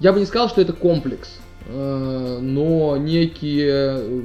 я 0.00 0.12
бы 0.12 0.18
не 0.18 0.26
сказал, 0.26 0.48
что 0.48 0.60
это 0.60 0.72
комплекс, 0.72 1.38
э, 1.68 2.38
но 2.40 2.96
некие 2.96 3.70
э, 3.70 4.22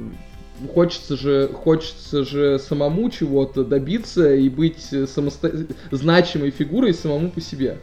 хочется 0.74 1.16
же, 1.16 1.48
хочется 1.52 2.24
же 2.24 2.58
самому 2.58 3.08
чего-то 3.08 3.64
добиться 3.64 4.34
и 4.34 4.48
быть 4.48 4.80
самосто... 5.06 5.52
значимой 5.92 6.50
фигурой 6.50 6.92
самому 6.92 7.30
по 7.30 7.40
себе. 7.40 7.78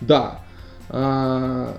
Да. 0.00 0.44
А, 0.88 1.76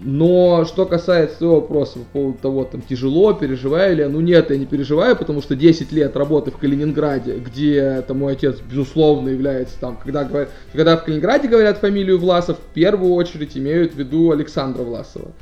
но 0.00 0.64
что 0.64 0.86
касается 0.86 1.38
твоего 1.38 1.60
вопроса 1.60 1.98
по 1.98 2.04
поводу 2.04 2.38
того, 2.38 2.64
там, 2.64 2.80
тяжело, 2.82 3.32
переживаю 3.32 3.96
ли 3.96 4.02
я, 4.02 4.08
ну 4.08 4.20
нет, 4.20 4.50
я 4.50 4.56
не 4.56 4.66
переживаю, 4.66 5.16
потому 5.16 5.42
что 5.42 5.54
10 5.54 5.92
лет 5.92 6.16
работы 6.16 6.50
в 6.50 6.56
Калининграде, 6.56 7.38
где 7.38 8.02
там 8.06 8.18
мой 8.18 8.32
отец, 8.32 8.58
безусловно, 8.60 9.28
является 9.28 9.78
там, 9.78 9.96
когда, 9.96 10.24
говорят, 10.24 10.50
когда 10.72 10.96
в 10.96 11.04
Калининграде 11.04 11.48
говорят 11.48 11.78
фамилию 11.78 12.18
Власов, 12.18 12.58
в 12.58 12.74
первую 12.74 13.14
очередь 13.14 13.56
имеют 13.56 13.94
в 13.94 13.98
виду 13.98 14.30
Александра 14.30 14.82
Власова. 14.82 15.32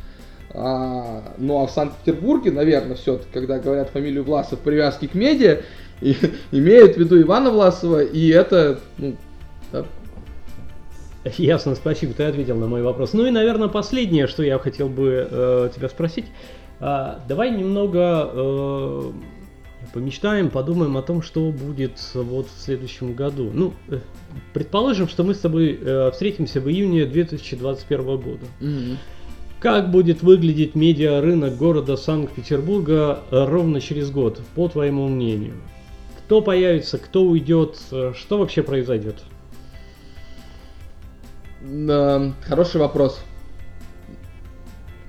А, 0.53 1.35
ну 1.39 1.63
а 1.63 1.67
в 1.67 1.71
Санкт-Петербурге, 1.71 2.51
наверное, 2.51 2.97
все-таки, 2.97 3.29
когда 3.33 3.59
говорят 3.59 3.91
фамилию 3.91 4.25
Власов 4.25 4.59
привязки 4.59 5.07
к 5.07 5.15
медиа, 5.15 5.61
и, 6.01 6.17
имеют 6.53 6.97
в 6.97 6.99
виду 6.99 7.21
Ивана 7.21 7.51
Власова, 7.51 8.03
и 8.03 8.29
это, 8.29 8.81
ну, 8.99 9.17
да, 9.73 9.85
Ясно, 11.39 11.75
спасибо, 11.75 12.15
ты 12.15 12.25
ответил 12.25 12.57
на 12.57 12.67
мой 12.67 12.83
вопрос. 12.83 13.13
Ну 13.13 13.27
и, 13.27 13.31
наверное, 13.31 13.69
последнее, 13.69 14.27
что 14.27 14.43
я 14.43 14.59
хотел 14.59 14.89
бы 14.89 15.29
э, 15.31 15.71
тебя 15.75 15.89
спросить. 15.89 16.27
А, 16.81 17.23
давай 17.29 17.51
немного 17.51 18.31
э, 18.33 19.13
помечтаем, 19.93 20.49
подумаем 20.49 20.97
о 20.97 21.03
том, 21.03 21.21
что 21.23 21.51
будет 21.51 21.99
вот 22.15 22.47
в 22.47 22.61
следующем 22.61 23.15
году. 23.15 23.51
Ну, 23.53 23.75
э, 23.89 23.99
предположим, 24.55 25.09
что 25.09 25.23
мы 25.23 25.35
с 25.35 25.39
тобой 25.41 25.79
э, 25.81 26.11
встретимся 26.13 26.61
в 26.61 26.71
июне 26.71 27.05
2021 27.05 28.05
года. 28.17 28.47
Mm-hmm. 28.61 28.97
Как 29.61 29.91
будет 29.91 30.23
выглядеть 30.23 30.75
медиарынок 30.75 31.55
города 31.59 31.99
Санкт-Петербурга 31.99 33.21
ровно 33.31 33.83
через 33.83 34.11
год, 34.11 34.41
по 34.55 34.69
твоему 34.69 35.07
мнению? 35.07 35.57
Кто 36.25 36.41
появится, 36.41 36.97
кто 36.97 37.25
уйдет, 37.25 37.79
э, 37.93 38.15
что 38.17 38.39
вообще 38.39 38.63
произойдет? 38.63 39.17
Хороший 41.61 42.81
вопрос. 42.81 43.21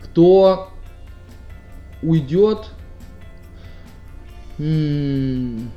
Кто 0.04 0.70
уйдет? 2.02 2.66
Ну, 4.58 5.70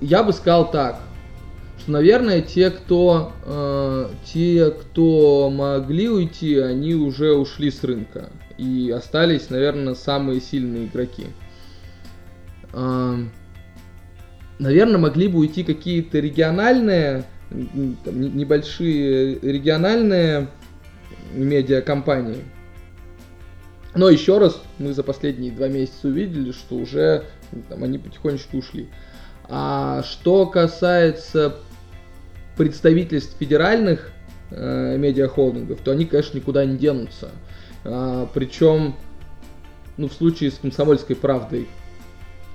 я 0.00 0.24
бы 0.24 0.32
сказал 0.32 0.70
так, 0.70 1.00
что, 1.78 1.92
наверное, 1.92 2.40
те, 2.40 2.70
кто, 2.70 3.32
э, 3.44 4.08
те, 4.24 4.70
кто 4.70 5.50
могли 5.50 6.08
уйти, 6.08 6.58
они 6.58 6.94
уже 6.94 7.34
ушли 7.34 7.70
с 7.70 7.84
рынка. 7.84 8.30
И 8.58 8.90
остались, 8.90 9.50
наверное, 9.50 9.94
самые 9.94 10.40
сильные 10.40 10.86
игроки. 10.86 11.26
Э, 12.72 13.16
наверное, 14.58 14.98
могли 14.98 15.28
бы 15.28 15.40
уйти 15.40 15.62
какие-то 15.62 16.18
региональные 16.18 17.24
там, 17.50 18.20
небольшие 18.20 19.38
региональные 19.40 20.48
медиакомпании. 21.32 22.44
Но 23.94 24.08
еще 24.08 24.38
раз, 24.38 24.60
мы 24.78 24.92
за 24.92 25.02
последние 25.02 25.50
два 25.50 25.68
месяца 25.68 26.08
увидели, 26.08 26.52
что 26.52 26.76
уже 26.76 27.24
там, 27.68 27.82
они 27.82 27.98
потихонечку 27.98 28.58
ушли. 28.58 28.88
А 29.48 30.04
что 30.04 30.46
касается 30.46 31.56
представительств 32.56 33.36
федеральных 33.38 34.12
э, 34.50 34.96
медиахолдингов, 34.96 35.80
то 35.80 35.90
они, 35.90 36.04
конечно, 36.04 36.36
никуда 36.36 36.64
не 36.64 36.76
денутся. 36.76 37.30
А, 37.84 38.28
причем, 38.32 38.94
ну, 39.96 40.08
в 40.08 40.12
случае 40.12 40.52
с 40.52 40.54
комсомольской 40.54 41.16
правдой, 41.16 41.68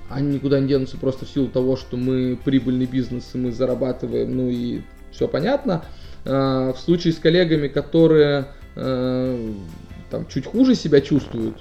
они 0.10 0.36
никуда 0.36 0.60
не 0.60 0.68
денутся 0.68 0.98
просто 0.98 1.26
в 1.26 1.30
силу 1.30 1.48
того, 1.48 1.76
что 1.76 1.98
мы 1.98 2.38
прибыльный 2.44 2.86
бизнес, 2.86 3.32
и 3.34 3.38
мы 3.38 3.52
зарабатываем, 3.52 4.36
ну 4.36 4.50
и 4.50 4.82
все 5.12 5.28
понятно. 5.28 5.84
А, 6.26 6.74
в 6.74 6.80
случае 6.80 7.14
с 7.14 7.18
коллегами, 7.18 7.68
которые 7.68 8.48
э, 8.76 9.54
там 10.10 10.28
чуть 10.28 10.46
хуже 10.46 10.76
себя 10.76 11.02
чувствуют, 11.02 11.58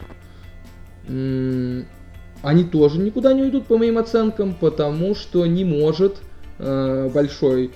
они 1.07 2.64
тоже 2.64 2.98
никуда 2.98 3.33
не 3.35 3.42
уйдут, 3.42 3.66
по 3.66 3.76
моим 3.76 3.98
оценкам, 3.98 4.54
потому 4.54 5.14
что 5.14 5.46
не 5.46 5.64
может 5.64 6.16
э, 6.59 7.11
большой 7.12 7.72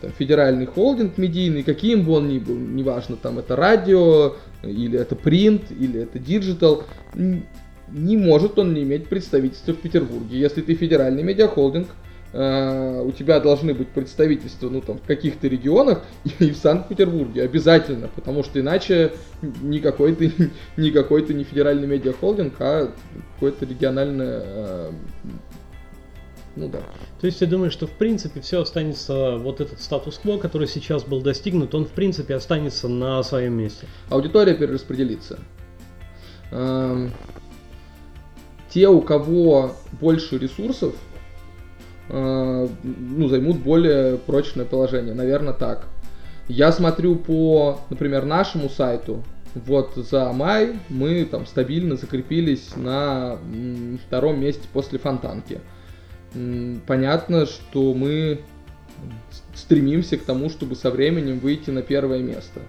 там, 0.00 0.12
федеральный 0.18 0.66
холдинг 0.66 1.18
медийный, 1.18 1.62
каким 1.62 2.04
бы 2.04 2.12
он 2.12 2.28
ни 2.28 2.38
был, 2.38 2.56
неважно, 2.56 3.16
там 3.16 3.38
это 3.38 3.56
радио, 3.56 4.36
или 4.62 4.98
это 4.98 5.16
принт, 5.16 5.70
или 5.70 6.02
это 6.02 6.18
digital, 6.18 6.84
не 7.88 8.16
может 8.16 8.58
он 8.58 8.74
не 8.74 8.82
иметь 8.82 9.08
представительства 9.08 9.72
в 9.72 9.78
Петербурге. 9.78 10.38
Если 10.38 10.62
ты 10.62 10.74
федеральный 10.74 11.22
медиахолдинг, 11.22 11.88
э, 12.32 13.02
у 13.04 13.12
тебя 13.12 13.40
должны 13.40 13.74
быть 13.74 13.88
представительства 13.88 14.68
ну, 14.68 14.80
там, 14.80 14.98
в 14.98 15.02
каких-то 15.02 15.48
регионах 15.48 16.02
и 16.38 16.50
в 16.50 16.56
Санкт-Петербурге 16.56 17.42
обязательно, 17.42 18.08
потому 18.14 18.42
что 18.42 18.60
иначе 18.60 19.12
никакой 19.62 20.14
ты, 20.14 20.32
никакой 20.76 21.22
ты 21.22 21.34
не 21.34 21.44
федеральный 21.44 21.86
медиахолдинг, 21.86 22.54
а 22.60 22.92
какое-то 23.34 23.64
региональное 23.66 24.42
э, 24.44 24.90
ну 26.56 26.70
да. 26.70 26.80
То 27.20 27.26
есть 27.26 27.38
ты 27.38 27.46
думаешь, 27.46 27.72
что 27.72 27.86
в 27.86 27.92
принципе 27.92 28.40
все 28.40 28.62
останется, 28.62 29.36
вот 29.36 29.60
этот 29.60 29.78
статус-кво, 29.80 30.38
который 30.38 30.66
сейчас 30.66 31.04
был 31.04 31.20
достигнут, 31.20 31.74
он 31.74 31.84
в 31.84 31.90
принципе 31.90 32.34
останется 32.34 32.88
на 32.88 33.22
своем 33.22 33.52
месте? 33.58 33.86
Аудитория 34.08 34.54
перераспределится. 34.54 35.38
Эм, 36.50 37.12
те, 38.76 38.88
у 38.88 39.00
кого 39.00 39.74
больше 40.02 40.36
ресурсов, 40.36 40.94
э, 42.10 42.68
ну, 42.82 43.28
займут 43.28 43.56
более 43.60 44.18
прочное 44.18 44.66
положение. 44.66 45.14
Наверное, 45.14 45.54
так. 45.54 45.86
Я 46.46 46.70
смотрю 46.72 47.16
по, 47.16 47.80
например, 47.88 48.26
нашему 48.26 48.68
сайту. 48.68 49.24
Вот 49.54 49.94
за 49.94 50.30
май 50.34 50.78
мы 50.90 51.24
там 51.24 51.46
стабильно 51.46 51.96
закрепились 51.96 52.76
на 52.76 53.38
втором 54.06 54.42
месте 54.42 54.68
после 54.74 54.98
Фонтанки. 54.98 55.60
Понятно, 56.86 57.46
что 57.46 57.94
мы 57.94 58.40
стремимся 59.54 60.18
к 60.18 60.22
тому, 60.22 60.50
чтобы 60.50 60.76
со 60.76 60.90
временем 60.90 61.38
выйти 61.38 61.70
на 61.70 61.80
первое 61.80 62.18
место. 62.18 62.60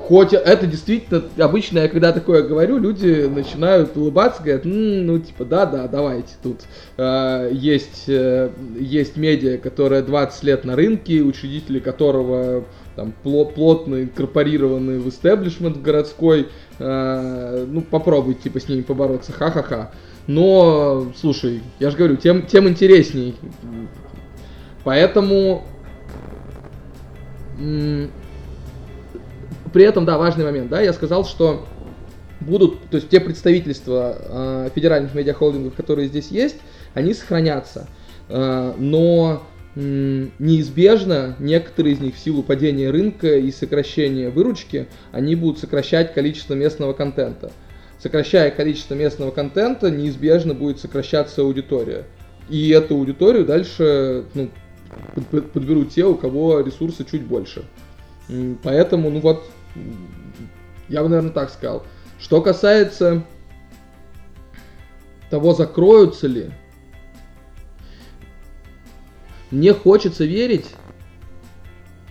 Хоть 0.00 0.32
это 0.32 0.66
действительно, 0.66 1.22
обычно 1.38 1.80
я 1.80 1.88
когда 1.88 2.10
такое 2.10 2.42
говорю, 2.42 2.78
люди 2.78 3.26
начинают 3.26 3.96
улыбаться, 3.96 4.42
говорят, 4.42 4.64
ну, 4.64 5.02
ну 5.02 5.18
типа, 5.20 5.44
да-да, 5.44 5.86
давайте, 5.86 6.30
тут 6.42 6.62
э, 6.96 7.50
есть, 7.52 8.04
э, 8.08 8.50
есть 8.76 9.16
медиа, 9.16 9.58
которая 9.58 10.02
20 10.02 10.42
лет 10.42 10.64
на 10.64 10.74
рынке, 10.74 11.20
учредители 11.20 11.78
которого 11.78 12.64
там 12.96 13.12
плотно 13.22 14.02
инкорпорированы 14.02 14.98
в 14.98 15.08
истеблишмент 15.08 15.80
городской, 15.80 16.48
э, 16.78 17.66
ну, 17.68 17.82
попробуйте, 17.82 18.44
типа, 18.44 18.58
с 18.58 18.68
ними 18.68 18.82
побороться, 18.82 19.32
ха-ха-ха. 19.32 19.92
Но, 20.26 21.12
слушай, 21.14 21.60
я 21.78 21.90
же 21.90 21.96
говорю, 21.96 22.16
тем, 22.16 22.46
тем 22.46 22.68
интересней. 22.68 23.36
Поэтому 24.82 25.62
при 29.72 29.84
этом, 29.84 30.04
да, 30.04 30.18
важный 30.18 30.44
момент, 30.44 30.68
да, 30.68 30.80
я 30.80 30.92
сказал, 30.92 31.24
что 31.24 31.66
будут, 32.40 32.82
то 32.90 32.96
есть 32.96 33.08
те 33.08 33.20
представительства 33.20 34.16
э, 34.18 34.70
федеральных 34.74 35.14
медиахолдингов, 35.14 35.74
которые 35.74 36.08
здесь 36.08 36.28
есть, 36.28 36.56
они 36.94 37.14
сохранятся. 37.14 37.86
Э, 38.28 38.72
но 38.78 39.42
э, 39.74 40.26
неизбежно 40.38 41.36
некоторые 41.38 41.94
из 41.94 42.00
них 42.00 42.14
в 42.14 42.18
силу 42.18 42.42
падения 42.42 42.90
рынка 42.90 43.36
и 43.36 43.50
сокращения 43.50 44.30
выручки, 44.30 44.88
они 45.12 45.36
будут 45.36 45.58
сокращать 45.58 46.14
количество 46.14 46.54
местного 46.54 46.92
контента. 46.92 47.52
Сокращая 47.98 48.50
количество 48.50 48.94
местного 48.94 49.30
контента, 49.30 49.90
неизбежно 49.90 50.54
будет 50.54 50.80
сокращаться 50.80 51.42
аудитория. 51.42 52.04
И 52.48 52.70
эту 52.70 52.94
аудиторию 52.96 53.44
дальше 53.44 54.24
ну, 54.32 54.48
подберут 55.30 55.90
те, 55.90 56.04
у 56.04 56.14
кого 56.14 56.60
ресурсы 56.60 57.04
чуть 57.04 57.22
больше. 57.22 57.62
Поэтому, 58.62 59.10
ну 59.10 59.20
вот, 59.20 59.44
я 60.88 61.02
бы, 61.02 61.08
наверное, 61.08 61.32
так 61.32 61.50
сказал. 61.50 61.84
Что 62.18 62.42
касается 62.42 63.24
того, 65.30 65.54
закроются 65.54 66.26
ли, 66.26 66.50
мне 69.50 69.72
хочется 69.72 70.24
верить, 70.24 70.66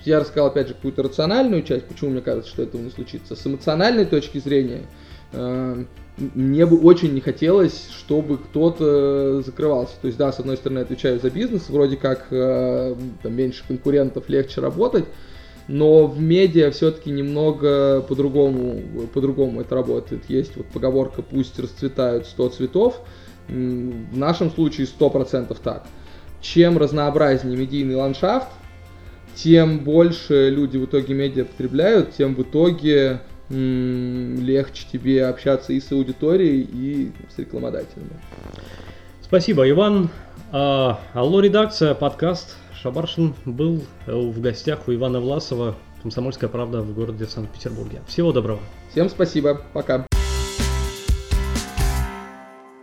я 0.06 0.20
рассказал, 0.20 0.48
опять 0.48 0.70
же, 0.70 0.74
какую-то 0.74 1.04
рациональную 1.04 1.64
часть, 1.64 1.86
почему 1.86 2.12
мне 2.12 2.22
кажется, 2.22 2.50
что 2.50 2.64
этого 2.64 2.82
не 2.82 2.90
случится. 2.90 3.36
С 3.36 3.46
эмоциональной 3.46 4.06
точки 4.06 4.40
зрения, 4.40 4.88
э, 5.34 5.86
мне 6.18 6.66
бы 6.66 6.80
очень 6.80 7.14
не 7.14 7.22
хотелось, 7.22 7.90
чтобы 7.92 8.38
кто-то 8.38 9.42
закрывался. 9.42 9.94
То 10.02 10.08
есть, 10.08 10.18
да, 10.18 10.32
с 10.32 10.40
одной 10.40 10.58
стороны, 10.58 10.80
отвечаю 10.80 11.20
за 11.20 11.30
бизнес, 11.30 11.70
вроде 11.70 11.98
как 11.98 12.28
э, 12.32 12.96
там, 13.24 13.34
меньше 13.34 13.64
конкурентов, 13.68 14.30
легче 14.30 14.62
работать, 14.62 15.06
но 15.70 16.08
в 16.08 16.20
медиа 16.20 16.72
все-таки 16.72 17.12
немного 17.12 18.02
по-другому, 18.02 18.82
по-другому 19.14 19.62
это 19.62 19.76
работает. 19.76 20.24
Есть 20.28 20.58
вот 20.58 20.66
поговорка 20.66 21.22
«пусть 21.22 21.60
расцветают 21.60 22.26
100 22.26 22.50
цветов», 22.50 23.02
в 23.48 24.18
нашем 24.18 24.52
случае 24.52 24.88
100% 24.88 25.56
так. 25.64 25.86
Чем 26.42 26.80
разнообразнее 26.80 27.56
медийный 27.56 27.96
ландшафт, 27.96 28.48
тем 29.36 29.80
больше 29.84 30.50
люди 30.50 30.78
в 30.78 30.86
итоге 30.86 31.14
медиа 31.14 31.46
потребляют, 31.46 32.16
тем 32.16 32.34
в 32.34 32.42
итоге 32.42 33.22
легче 33.50 34.86
тебе 34.92 35.26
общаться 35.28 35.74
и 35.74 35.80
с 35.80 35.92
аудиторией, 35.92 36.62
и 36.62 37.12
с 37.36 37.38
рекламодателями. 37.38 38.10
Спасибо, 39.22 39.70
Иван. 39.70 40.10
А, 40.52 41.00
алло, 41.14 41.42
редакция, 41.42 41.94
подкаст. 41.94 42.59
Шабаршин 42.82 43.36
был 43.46 43.82
э, 44.06 44.14
в 44.14 44.40
гостях 44.40 44.88
у 44.88 44.94
Ивана 44.94 45.20
Власова, 45.20 45.76
Комсомольская 46.02 46.50
правда 46.50 46.82
в 46.82 46.94
городе 46.94 47.26
Санкт-Петербурге. 47.26 48.02
Всего 48.08 48.32
доброго. 48.32 48.60
Всем 48.92 49.10
спасибо. 49.10 49.62
Пока. 49.74 50.09